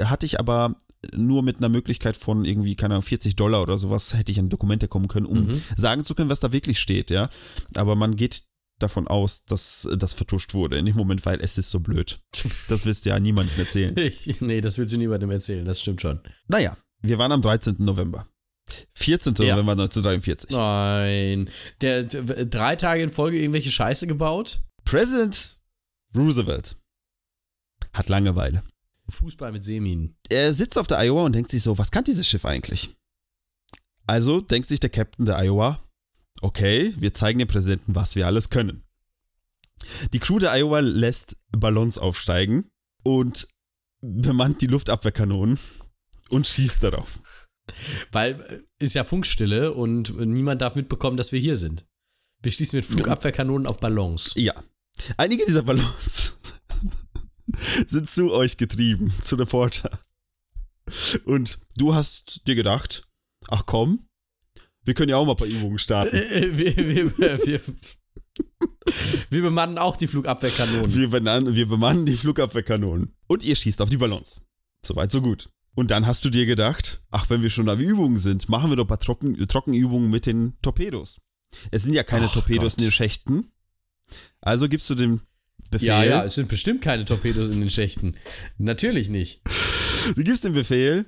[0.00, 0.76] hatte ich aber
[1.12, 4.48] nur mit einer Möglichkeit von irgendwie, keine Ahnung, 40 Dollar oder sowas hätte ich an
[4.50, 5.62] Dokumente kommen können, um Mhm.
[5.76, 7.28] sagen zu können, was da wirklich steht, ja.
[7.74, 8.44] Aber man geht
[8.84, 12.20] davon aus, dass das vertuscht wurde in dem Moment, weil es ist so blöd.
[12.68, 13.94] Das wisst ja niemandem erzählen.
[14.40, 16.20] Nee, das willst du niemandem erzählen, das stimmt schon.
[16.48, 17.76] Naja, wir waren am 13.
[17.78, 18.28] November.
[18.94, 19.34] 14.
[19.40, 19.54] Ja.
[19.54, 20.50] November 1943.
[20.50, 21.50] Nein.
[21.80, 24.62] Der, der drei Tage in Folge irgendwelche Scheiße gebaut?
[24.84, 25.58] President
[26.16, 26.76] Roosevelt
[27.92, 28.62] hat Langeweile.
[29.08, 30.16] Fußball mit Seeminen.
[30.30, 32.94] Er sitzt auf der Iowa und denkt sich so, was kann dieses Schiff eigentlich?
[34.06, 35.80] Also denkt sich der Captain der Iowa,
[36.40, 38.84] okay, wir zeigen dem Präsidenten, was wir alles können.
[40.12, 42.70] Die Crew der Iowa lässt Ballons aufsteigen
[43.02, 43.48] und
[44.00, 45.58] bemannt die Luftabwehrkanonen
[46.30, 47.20] und schießt darauf.
[48.12, 51.86] Weil äh, ist ja Funkstille und niemand darf mitbekommen, dass wir hier sind.
[52.42, 54.34] Wir schießen mit Flugabwehrkanonen auf Ballons.
[54.36, 54.54] Ja.
[55.16, 56.34] Einige dieser Ballons
[57.86, 59.98] sind zu euch getrieben, zu Reporter.
[61.24, 63.08] Und du hast dir gedacht,
[63.48, 64.06] ach komm,
[64.84, 66.16] wir können ja auch mal ein paar Übungen starten.
[66.16, 67.60] Äh, wir, wir, wir,
[69.30, 70.94] wir bemannen auch die Flugabwehrkanonen.
[70.94, 73.14] Wir, benan wir bemannen die Flugabwehrkanonen.
[73.26, 74.42] Und ihr schießt auf die Ballons.
[74.84, 75.50] Soweit, so gut.
[75.74, 78.76] Und dann hast du dir gedacht, ach, wenn wir schon am Übungen sind, machen wir
[78.76, 81.20] doch ein paar Trocken Trockenübungen mit den Torpedos.
[81.70, 82.78] Es sind ja keine Ach Torpedos Gott.
[82.78, 83.52] in den Schächten.
[84.40, 85.20] Also gibst du den
[85.70, 85.88] Befehl.
[85.88, 88.16] Ja, ja, es sind bestimmt keine Torpedos in den Schächten.
[88.58, 89.42] Natürlich nicht.
[90.14, 91.06] Du gibst den Befehl,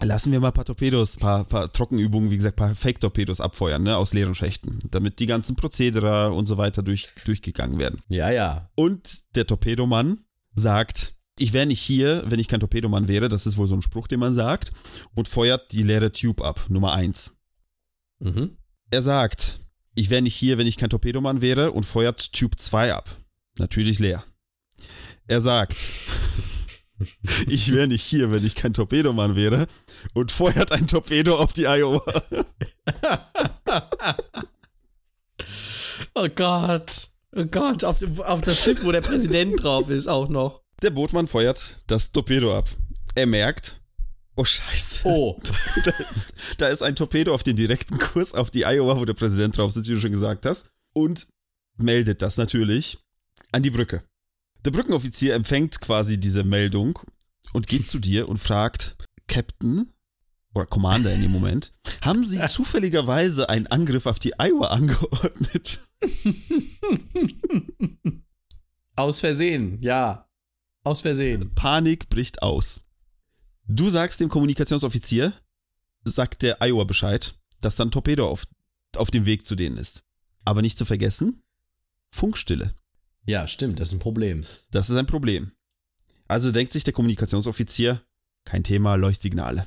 [0.00, 3.96] lassen wir mal ein paar Torpedos, paar, paar Trockenübungen, wie gesagt, paar Fake-Torpedos abfeuern, ne,
[3.96, 8.00] aus leeren Schächten, damit die ganzen Prozedere und so weiter durch, durchgegangen werden.
[8.08, 8.70] Ja, ja.
[8.74, 10.24] Und der Torpedomann
[10.54, 13.82] sagt, ich wäre nicht hier, wenn ich kein Torpedomann wäre, das ist wohl so ein
[13.82, 14.72] Spruch, den man sagt,
[15.14, 17.36] und feuert die leere Tube ab, Nummer eins.
[18.18, 18.56] Mhm.
[18.90, 19.60] Er sagt,
[19.94, 23.10] ich wäre nicht hier, wenn ich kein Torpedomann wäre, und feuert Tube 2 ab.
[23.58, 24.24] Natürlich leer.
[25.26, 25.76] Er sagt,
[27.46, 29.66] ich wäre nicht hier, wenn ich kein Torpedomann wäre,
[30.14, 32.02] und feuert ein Torpedo auf die Iowa.
[36.14, 37.08] Oh Gott.
[37.34, 40.62] Oh Gott, auf, auf das Schiff, wo der Präsident drauf ist, auch noch.
[40.82, 42.68] Der Bootmann feuert das Torpedo ab.
[43.14, 43.80] Er merkt,
[44.36, 45.40] oh Scheiße, Oh.
[45.84, 49.14] da, ist, da ist ein Torpedo auf den direkten Kurs auf die Iowa, wo der
[49.14, 51.26] Präsident drauf sitzt, wie du schon gesagt hast, und
[51.78, 52.98] meldet das natürlich
[53.50, 54.02] an die Brücke.
[54.64, 56.98] Der Brückenoffizier empfängt quasi diese Meldung
[57.52, 58.96] und geht zu dir und fragt,
[59.26, 59.92] Captain
[60.54, 65.80] oder Commander in dem Moment, haben Sie zufälligerweise einen Angriff auf die Iowa angeordnet?
[68.94, 70.28] Aus Versehen, ja.
[70.84, 71.54] Aus Versehen.
[71.54, 72.82] Panik bricht aus.
[73.66, 75.32] Du sagst dem Kommunikationsoffizier,
[76.04, 78.44] sagt der Iowa Bescheid, dass dann Torpedo auf,
[78.96, 80.02] auf dem Weg zu denen ist.
[80.44, 81.42] Aber nicht zu vergessen,
[82.10, 82.74] Funkstille.
[83.26, 84.44] Ja, stimmt, das ist ein Problem.
[84.70, 85.52] Das ist ein Problem.
[86.28, 88.02] Also denkt sich der Kommunikationsoffizier,
[88.44, 89.66] kein Thema, Leuchtsignale.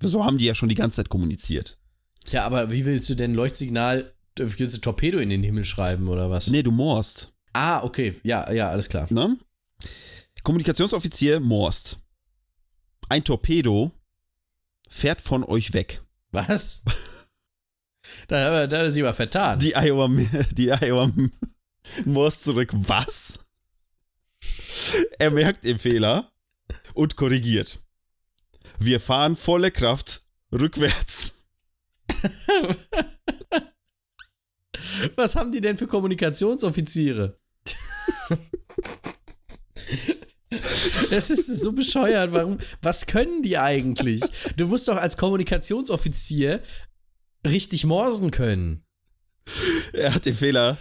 [0.00, 1.80] So haben die ja schon die ganze Zeit kommuniziert.
[2.24, 6.30] Tja, aber wie willst du denn Leuchtsignal, willst du Torpedo in den Himmel schreiben oder
[6.30, 6.48] was?
[6.48, 7.32] Nee, du morst.
[7.52, 9.06] Ah, okay, ja, ja, alles klar.
[9.10, 9.38] Ne?
[10.42, 11.98] Kommunikationsoffizier morst.
[13.08, 13.92] Ein Torpedo
[14.88, 16.02] fährt von euch weg.
[16.32, 16.84] Was?
[18.28, 19.58] da, da hat sich aber vertan.
[19.58, 20.08] Die Iowa,
[20.52, 21.12] die Iowa
[22.04, 22.70] morst zurück.
[22.72, 23.40] Was?
[25.18, 26.32] Er merkt den Fehler
[26.94, 27.82] und korrigiert.
[28.78, 31.32] Wir fahren volle Kraft rückwärts.
[35.16, 37.38] Was haben die denn für Kommunikationsoffiziere?
[41.10, 42.32] Das ist so bescheuert.
[42.32, 42.58] Warum?
[42.82, 44.22] Was können die eigentlich?
[44.56, 46.62] Du musst doch als Kommunikationsoffizier
[47.46, 48.84] richtig morsen können.
[49.92, 50.78] Er hat den Fehler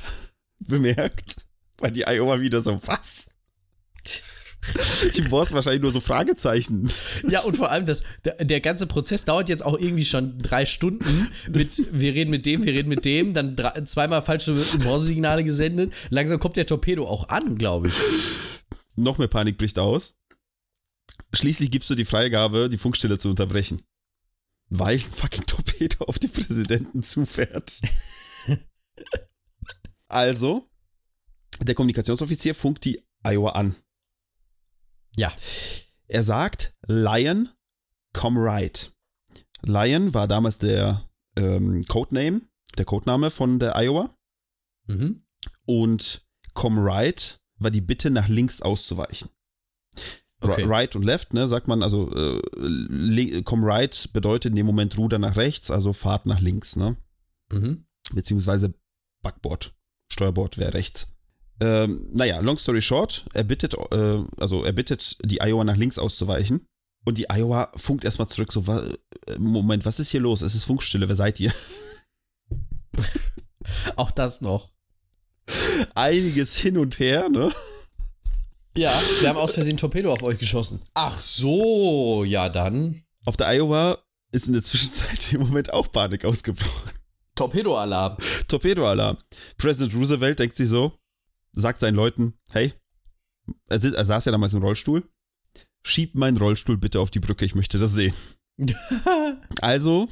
[0.68, 1.36] bemerkt,
[1.78, 3.28] weil die Iowa wieder so, was?
[5.18, 6.90] Die morst wahrscheinlich nur so Fragezeichen.
[7.28, 10.66] Ja, und vor allem, das, der, der ganze Prozess dauert jetzt auch irgendwie schon drei
[10.66, 15.44] Stunden mit, wir reden mit dem, wir reden mit dem, dann drei, zweimal falsche Morsesignale
[15.44, 15.92] gesendet.
[16.10, 17.96] Langsam kommt der Torpedo auch an, glaube ich.
[18.96, 20.16] Noch mehr Panik bricht aus.
[21.34, 23.82] Schließlich gibst du die Freigabe, die Funkstille zu unterbrechen.
[24.70, 27.82] weil ein fucking Torpedo auf den Präsidenten zufährt.
[30.14, 30.68] Also,
[31.60, 33.76] der Kommunikationsoffizier funkt die Iowa an.
[35.16, 35.32] Ja.
[36.08, 37.50] Er sagt, Lion,
[38.14, 38.92] come right.
[39.62, 42.42] Lion war damals der ähm, Codename,
[42.78, 44.16] der Codename von der Iowa.
[44.88, 45.24] Mhm.
[45.66, 49.30] Und come right war die Bitte, nach links auszuweichen.
[50.42, 50.64] Okay.
[50.66, 55.18] Right und left, ne, sagt man, also äh, come right bedeutet in dem Moment Ruder
[55.18, 56.98] nach rechts, also Fahrt nach links, ne?
[57.50, 57.86] Mhm.
[58.12, 58.74] Beziehungsweise
[59.22, 59.74] Backbord,
[60.14, 61.14] Steuerbord wäre rechts.
[61.60, 66.00] Ähm, naja, long story short, er bittet, äh, also er bittet die Iowa nach links
[66.00, 66.66] auszuweichen.
[67.06, 70.42] Und die Iowa funkt erstmal zurück, so, äh, Moment, was ist hier los?
[70.42, 71.54] Es ist Funkstille, wer seid ihr?
[73.96, 74.72] Auch das noch.
[75.96, 77.52] Einiges hin und her, ne?
[78.76, 80.82] Ja, wir haben aus Versehen Torpedo auf euch geschossen.
[80.94, 83.04] Ach so, ja dann.
[83.26, 84.00] Auf der Iowa
[84.32, 86.93] ist in der Zwischenzeit im Moment auch Panik ausgebrochen.
[87.36, 88.18] Torpedo-Alarm.
[88.48, 89.18] Torpedoalarm.
[89.58, 90.98] Präsident Roosevelt denkt sich so,
[91.54, 92.74] sagt seinen Leuten, hey,
[93.70, 95.04] er, sit- er saß ja damals im Rollstuhl,
[95.84, 98.14] schieb meinen Rollstuhl bitte auf die Brücke, ich möchte das sehen.
[99.62, 100.10] Also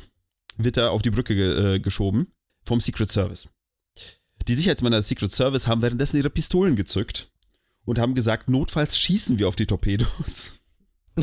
[0.57, 3.49] wird er auf die Brücke ge äh, geschoben vom Secret Service.
[4.47, 7.31] Die Sicherheitsmänner des Secret Service haben währenddessen ihre Pistolen gezückt
[7.85, 10.59] und haben gesagt, notfalls schießen wir auf die Torpedos.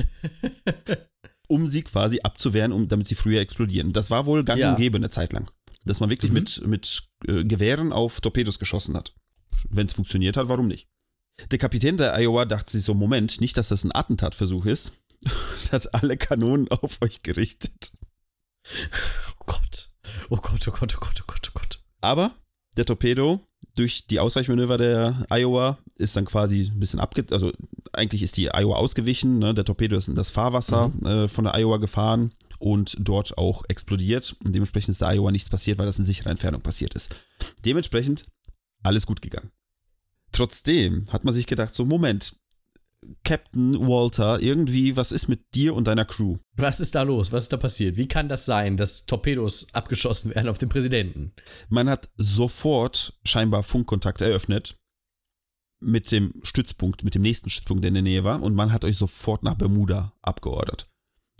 [1.48, 3.92] um sie quasi abzuwehren, um, damit sie früher explodieren.
[3.92, 4.70] Das war wohl gang Ja.
[4.70, 5.50] und gäbe eine Zeit lang.
[5.84, 6.38] Dass man wirklich Mhm.
[6.38, 9.14] mit, mit äh, Gewehren auf Torpedos geschossen hat.
[9.70, 10.88] Wenn es funktioniert hat, warum nicht?
[11.50, 14.92] Der Kapitän der Iowa dachte sich so, Moment, nicht, dass das ein Attentatversuch ist.
[15.72, 17.92] hat alle Kanonen auf euch gerichtet.
[19.40, 19.90] Oh Gott.
[20.30, 21.84] Oh Gott, oh Gott, oh Gott, oh Gott, oh Gott.
[22.00, 22.34] Aber
[22.76, 27.24] der Torpedo durch die Ausweichmanöver der Iowa ist dann quasi ein bisschen abge...
[27.30, 27.52] Also
[27.92, 29.38] eigentlich ist die Iowa ausgewichen.
[29.38, 29.54] Ne?
[29.54, 34.36] Der Torpedo ist in das Fahrwasser äh, von der Iowa gefahren und dort auch explodiert.
[34.44, 37.14] Und dementsprechend ist der Iowa nichts passiert, weil das in sicherer Entfernung passiert ist.
[37.64, 38.26] Dementsprechend
[38.82, 39.50] alles gut gegangen.
[40.32, 42.36] Trotzdem hat man sich gedacht, so Moment,
[43.24, 46.38] Captain Walter, irgendwie, was ist mit dir und deiner Crew?
[46.56, 47.30] Was ist da los?
[47.32, 47.96] Was ist da passiert?
[47.96, 51.32] Wie kann das sein, dass Torpedos abgeschossen werden auf den Präsidenten?
[51.68, 54.76] Man hat sofort scheinbar Funkkontakt eröffnet
[55.80, 58.84] mit dem Stützpunkt, mit dem nächsten Stützpunkt, der in der Nähe war, und man hat
[58.84, 60.90] euch sofort nach Bermuda abgeordert.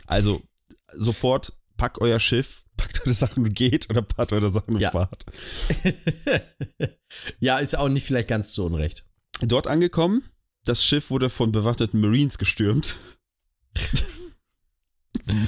[0.07, 0.40] Also
[0.94, 4.92] sofort packt euer Schiff, packt eure Sachen und geht oder packt eure Sachen und Ja.
[4.92, 5.27] fahrt.
[7.40, 9.05] ja, ist auch nicht vielleicht ganz so unrecht.
[9.40, 10.23] Dort angekommen,
[10.64, 12.97] das Schiff wurde von bewaffneten Marines gestürmt.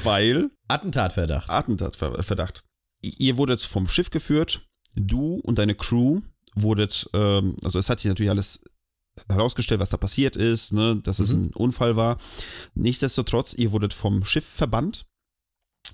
[0.05, 1.51] Weil Attentatverdacht.
[1.51, 2.63] Attentatverdacht.
[3.03, 6.21] Ihr wurdet vom Schiff geführt, du und deine Crew
[6.55, 8.63] wurdet, ähm, also es hat sich natürlich alles
[9.29, 11.47] herausgestellt, was da passiert ist, ne, dass es Mhm.
[11.47, 12.19] ein Unfall war.
[12.75, 15.07] Nichtsdestotrotz, ihr wurdet vom Schiff verbannt,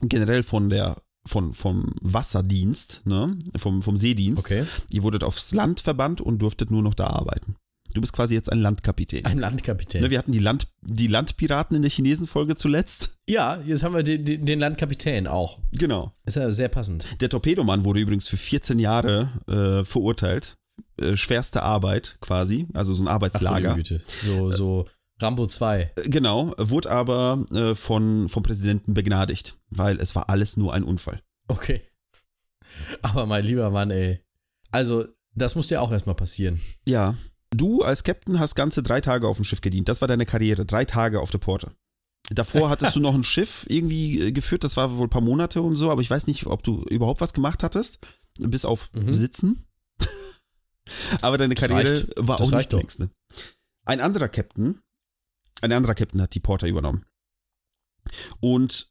[0.02, 0.96] generell von der
[1.28, 4.44] von, vom Wasserdienst, ne, vom, vom Seedienst.
[4.44, 4.64] Okay.
[4.90, 7.56] Ihr wurdet aufs Land verbannt und durftet nur noch da arbeiten.
[7.96, 9.24] Du bist quasi jetzt ein Landkapitän.
[9.24, 10.02] Ein Landkapitän.
[10.02, 13.16] Ne, wir hatten die, Land, die Landpiraten in der Chinesen-Folge zuletzt.
[13.26, 15.58] ja, jetzt haben wir den, den, Landkapitän auch.
[15.72, 16.12] Genau.
[16.26, 17.08] Ist ja sehr passend.
[17.22, 20.58] Der Torpedomann wurde übrigens für 14 Jahre äh, verurteilt.
[21.00, 23.76] Äh, schwerste Arbeit quasi, also so ein Ach Arbeitslager.
[23.76, 24.02] liebe Güte.
[24.06, 24.84] So, so
[25.18, 25.80] Rambo 2.
[25.80, 30.84] Äh, Genau, wurde aber äh, von, vom Präsidenten begnadigt, weil es war alles nur ein
[30.84, 31.22] Unfall.
[31.48, 31.80] Okay.
[33.00, 34.20] Aber mein lieber Mann, ey.
[34.70, 36.60] Also, das muss dir auch erstmal passieren.
[36.86, 37.14] Ja,
[37.56, 39.88] du als Captain hast ganze drei Tage auf dem Schiff gedient.
[39.88, 41.74] Das war deine Karriere, drei Tage auf der Porte.
[42.30, 45.62] Davor hattest du noch ein Schiff irgendwie äh, geführt, das war wohl ein paar Monate
[45.62, 47.98] und so, aber ich weiß nicht, ob du überhaupt was gemacht hattest,
[48.38, 49.14] bis auf Mhm.
[49.14, 49.64] Sitzen.
[51.20, 52.12] aber deine Das Karriere reicht.
[52.16, 52.78] war Das auch nicht die doch.
[52.80, 53.10] längste.
[53.84, 54.80] Ein anderer Captain,
[55.62, 57.04] ein anderer Captain hat die Porter übernommen.
[58.40, 58.90] Und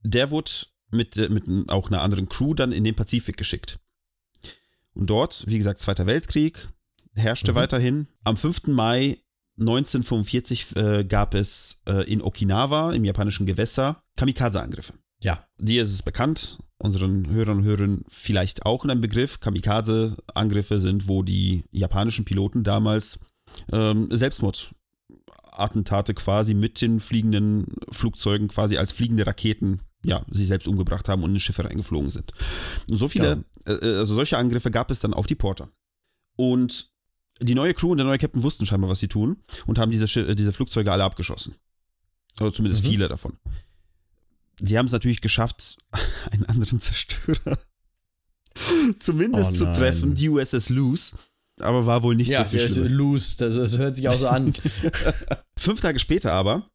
[0.00, 0.50] der wurde
[0.90, 3.78] mit, äh, mit auch einer anderen Crew dann in den Pazifik geschickt.
[4.94, 6.68] Und dort, wie gesagt, Zweiter Weltkrieg
[7.14, 7.56] herrschte Mhm.
[7.56, 8.08] weiterhin.
[8.24, 8.68] Am 5.
[8.68, 9.18] Mai
[9.58, 14.94] 1945 äh, gab es äh, in Okinawa, im japanischen Gewässer, Kamikaze-Angriffe.
[15.20, 15.46] Ja.
[15.58, 19.40] Dir ist es bekannt, unseren Hörern und Hörern vielleicht auch in einem Begriff.
[19.40, 23.20] Kamikaze-Angriffe sind, wo die japanischen Piloten damals
[23.70, 31.08] ähm, Selbstmordattentate quasi mit den fliegenden Flugzeugen quasi als fliegende Raketen ja, sich selbst umgebracht
[31.08, 32.32] haben und in Schiffe reingeflogen sind.
[32.90, 35.68] Und so viele, äh, also solche Angriffe gab es dann auf die Porter.
[36.36, 36.90] Und
[37.40, 40.06] die neue Crew und der neue Captain wussten scheinbar, was sie tun und haben diese,
[40.20, 41.54] äh, diese Flugzeuge alle abgeschossen.
[42.38, 42.88] Also zumindest Mhm.
[42.88, 43.36] viele davon.
[44.60, 45.76] Sie haben es natürlich geschafft,
[46.30, 47.58] einen anderen Zerstörer
[48.98, 51.16] zumindest Oh zu treffen, die USS Luz,
[51.60, 53.36] aber war wohl nicht ja, so viel der ist loose.
[53.38, 54.52] Das, das hört sich auch so an.
[55.58, 56.68] Fünf Tage später aber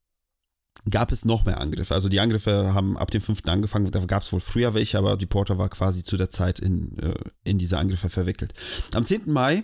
[0.89, 1.93] gab es noch mehr Angriffe.
[1.93, 3.41] Also die Angriffe haben ab dem 5.
[3.47, 6.59] angefangen, da gab es wohl früher welche, aber die Porter war quasi zu der Zeit
[6.59, 8.53] in, äh, in diese Angriffe verwickelt.
[8.93, 9.31] Am 10.
[9.31, 9.63] Mai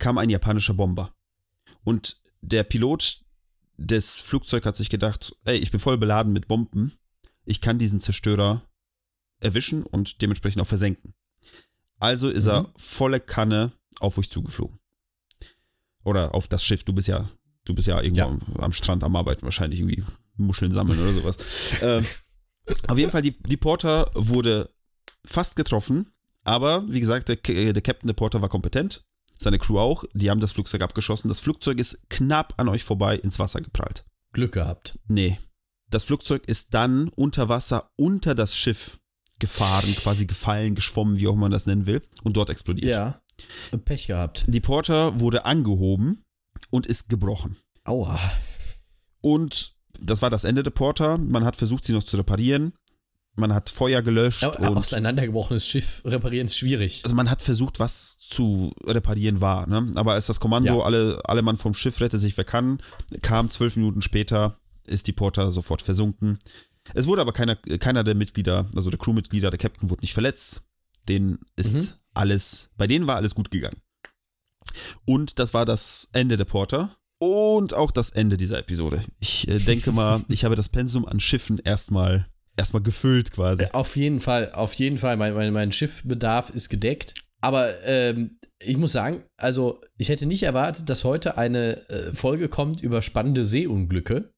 [0.00, 1.14] kam ein japanischer Bomber.
[1.84, 3.22] Und der Pilot
[3.76, 6.92] des Flugzeugs hat sich gedacht, ey, ich bin voll beladen mit Bomben,
[7.44, 8.62] ich kann diesen Zerstörer
[9.40, 11.14] erwischen und dementsprechend auch versenken.
[11.98, 12.50] Also ist Mhm.
[12.50, 14.78] er volle Kanne auf euch zugeflogen.
[16.04, 16.84] Oder auf das Schiff.
[16.84, 17.28] Du bist ja,
[17.64, 18.26] du bist ja irgendwo Ja.
[18.26, 20.02] Am, am Strand am Arbeiten, wahrscheinlich irgendwie
[20.36, 21.36] Muscheln sammeln oder sowas.
[21.82, 22.04] ähm,
[22.88, 24.70] auf jeden Fall, die, die Porter wurde
[25.24, 26.10] fast getroffen,
[26.44, 29.04] aber wie gesagt, der, K- der Captain der Porter war kompetent,
[29.42, 31.28] seine Crew auch, die haben das Flugzeug abgeschossen.
[31.28, 34.04] Das Flugzeug ist knapp an euch vorbei ins Wasser geprallt.
[34.32, 34.98] Glück gehabt.
[35.08, 35.38] Nee.
[35.88, 38.98] Das Flugzeug ist dann unter Wasser unter das Schiff
[39.40, 42.90] gefahren, quasi gefallen, geschwommen, wie auch man das nennen will, und dort explodiert.
[42.90, 43.20] Ja.
[43.84, 44.44] Pech gehabt.
[44.46, 46.22] Die Porter wurde angehoben
[46.68, 47.56] und ist gebrochen.
[47.84, 48.18] Aua.
[49.22, 51.16] Und das war das Ende der Porter.
[51.18, 52.74] Man hat versucht, sie noch zu reparieren.
[53.36, 57.00] Man hat Feuer gelöscht Ja, und auseinandergebrochenes Schiff reparieren ist schwierig.
[57.04, 59.66] also man hat versucht, was zu reparieren war.
[59.68, 59.90] Ne?
[59.94, 60.84] Aber als das Kommando, Ja.
[60.84, 62.82] alle, alle Mann vom Schiff rette sich, wer kann,
[63.22, 66.38] kam zwölf Minuten später, ist die Porter sofort versunken.
[66.94, 70.62] Es wurde aber keiner, keiner der Mitglieder, also der Crewmitglieder, der Captain wurde nicht verletzt.
[71.08, 71.88] Denen ist Mhm.
[72.14, 73.80] alles, bei denen war alles gut gegangen.
[75.04, 76.96] Und das war das Ende der Porter.
[77.18, 79.04] Und auch das Ende dieser Episode.
[79.18, 82.26] Ich äh, denke mal, ich habe das Pensum an Schiffen erstmal
[82.56, 83.66] erstmal gefüllt quasi.
[83.72, 85.16] Auf jeden Fall, auf jeden Fall.
[85.16, 87.14] Mein, mein, mein Schiffbedarf ist gedeckt.
[87.40, 92.48] Aber ähm, ich muss sagen, also ich hätte nicht erwartet, dass heute eine äh, Folge
[92.48, 94.32] kommt über spannende Seeunglücke.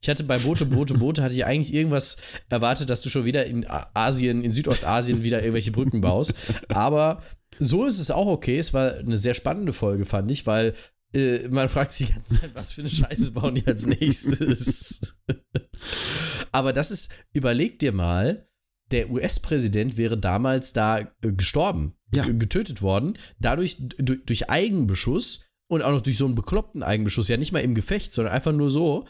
[0.00, 3.46] Ich hatte bei Boote, Boote, Boote, hatte ich eigentlich irgendwas erwartet, dass du schon wieder
[3.46, 6.34] in Asien, in Südostasien wieder irgendwelche Brücken baust.
[6.68, 7.22] Aber
[7.58, 8.58] so ist es auch okay.
[8.58, 10.74] Es war eine sehr spannende Folge, fand ich, weil
[11.12, 15.18] äh, man fragt sich die ganze Zeit, was für eine Scheiße bauen die als nächstes.
[16.56, 18.48] Aber das ist, überleg dir mal,
[18.90, 22.24] der US-Präsident wäre damals da äh, gestorben, Ja.
[22.24, 27.52] getötet worden, dadurch durch Eigenbeschuss und auch noch durch so einen bekloppten Eigenbeschuss, ja nicht
[27.52, 29.04] mal im Gefecht, sondern einfach nur so.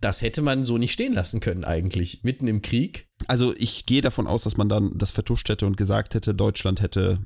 [0.00, 3.06] Das hätte man so nicht stehen lassen können eigentlich, mitten im Krieg.
[3.28, 6.80] Also ich gehe davon aus, dass man dann das vertuscht hätte und gesagt hätte, Deutschland
[6.80, 7.20] hätte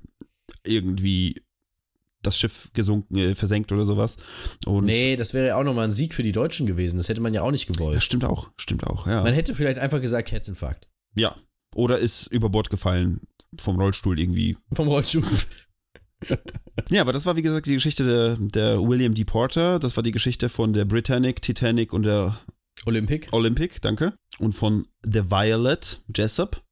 [0.66, 1.41] irgendwie
[2.23, 4.16] das Schiff gesunken, äh, versenkt oder sowas.
[4.66, 6.97] Und Nee, das wäre ja auch nochmal ein Sieg für die Deutschen gewesen.
[6.99, 8.03] Das hätte man ja auch nicht Ja, gewollt.
[8.03, 9.23] stimmt auch, stimmt auch, ja.
[9.23, 10.89] Man hätte vielleicht einfach gesagt, Herzinfarkt.
[11.14, 11.37] ja.
[11.75, 13.23] Oder ist über Bord gefallen
[13.59, 14.59] vom Rollstuhl irgendwie.
[14.75, 15.23] Vom Rollstuhl.
[16.91, 19.25] Ja, aber das war wie gesagt die Geschichte der, der William D.
[19.25, 19.79] Porter.
[19.79, 22.39] Das war die Geschichte von der Britannic, Titanic und der
[22.87, 23.29] Olympic.
[23.33, 24.14] Olympic, danke.
[24.39, 26.62] Und von The Violet, Jessup.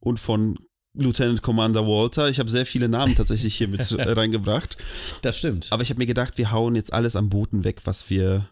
[0.00, 0.58] Und von
[0.94, 2.28] Lieutenant Commander Walter.
[2.28, 4.76] Ich habe sehr viele Namen tatsächlich hier mit reingebracht.
[5.22, 5.68] Das stimmt.
[5.70, 8.48] Aber ich habe mir gedacht, wir hauen jetzt alles am Booten weg, was wir,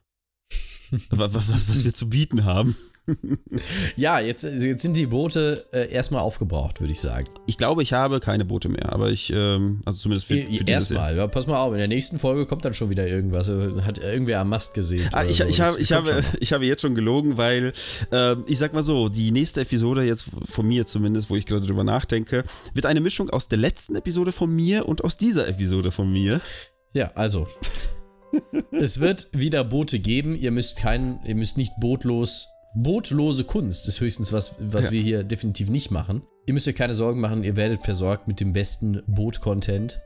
[1.11, 2.76] was, was, was wir zu bieten haben.
[3.97, 7.25] Ja, jetzt, jetzt sind die Boote äh, erstmal aufgebraucht, würde ich sagen.
[7.47, 10.67] Ich glaube, ich habe keine Boote mehr, aber ich, ähm, also zumindest für, für.
[10.67, 13.49] Erstmal, ja, pass mal auf, in der nächsten Folge kommt dann schon wieder irgendwas.
[13.49, 15.09] äh, Hat irgendwer am Mast gesehen.
[15.13, 17.73] Ah, ich, ich, habe, ich, habe, ich habe jetzt schon gelogen, weil
[18.13, 21.67] ähm, ich sag mal so, die nächste Episode jetzt von mir zumindest, wo ich gerade
[21.67, 22.45] drüber nachdenke,
[22.75, 26.41] wird eine Mischung aus der letzten Episode von mir und aus dieser Episode von mir.
[26.93, 27.47] Ja, also.
[28.73, 30.35] es wird wieder Boote geben.
[30.35, 32.49] Ihr müsst keinen, ihr müsst nicht bootlos.
[32.75, 34.91] Bootlose Kunst ist höchstens was, was Ja.
[34.93, 36.23] wir hier definitiv nicht machen.
[36.47, 40.01] Ihr müsst euch keine Sorgen machen, ihr werdet versorgt mit dem besten Boot-Content.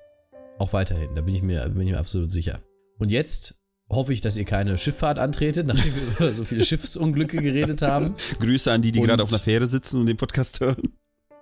[0.58, 2.60] Auch weiterhin, da bin ich, mir, bin ich mir absolut sicher.
[2.98, 3.56] Und jetzt
[3.90, 8.14] hoffe ich, dass ihr keine Schifffahrt antretet, nachdem wir über so viele Schiffsunglücke geredet haben.
[8.40, 10.92] Grüße an die, die Und- gerade auf einer Fähre sitzen und den Podcast hören.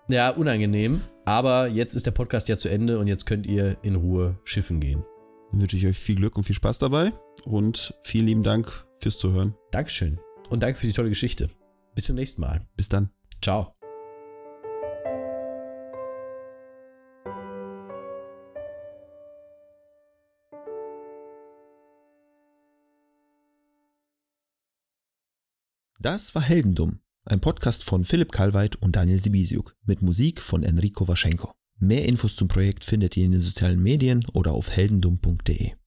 [0.08, 1.02] Ja, unangenehm.
[1.26, 4.80] Aber jetzt ist der Podcast ja zu Ende und jetzt könnt ihr in Ruhe schiffen
[4.80, 5.04] gehen.
[5.52, 7.12] Dann wünsche ich euch viel Glück und viel Spaß dabei
[7.44, 9.54] und vielen lieben Dank fürs Zuhören.
[9.70, 10.18] Dankeschön.
[10.50, 11.48] Und danke für die tolle Geschichte.
[11.94, 12.60] Bis zum nächsten Mal.
[12.76, 13.10] Bis dann.
[13.40, 13.74] Ciao.
[26.02, 31.06] Das war Heldendumm, ein Podcast von Philipp Kalweit und Daniel Sibisiuk mit Musik von Enrico
[31.06, 31.52] Waschenko.
[31.78, 35.72] Mehr Infos zum Projekt findet ihr in den sozialen Medien oder auf heldendumm.de.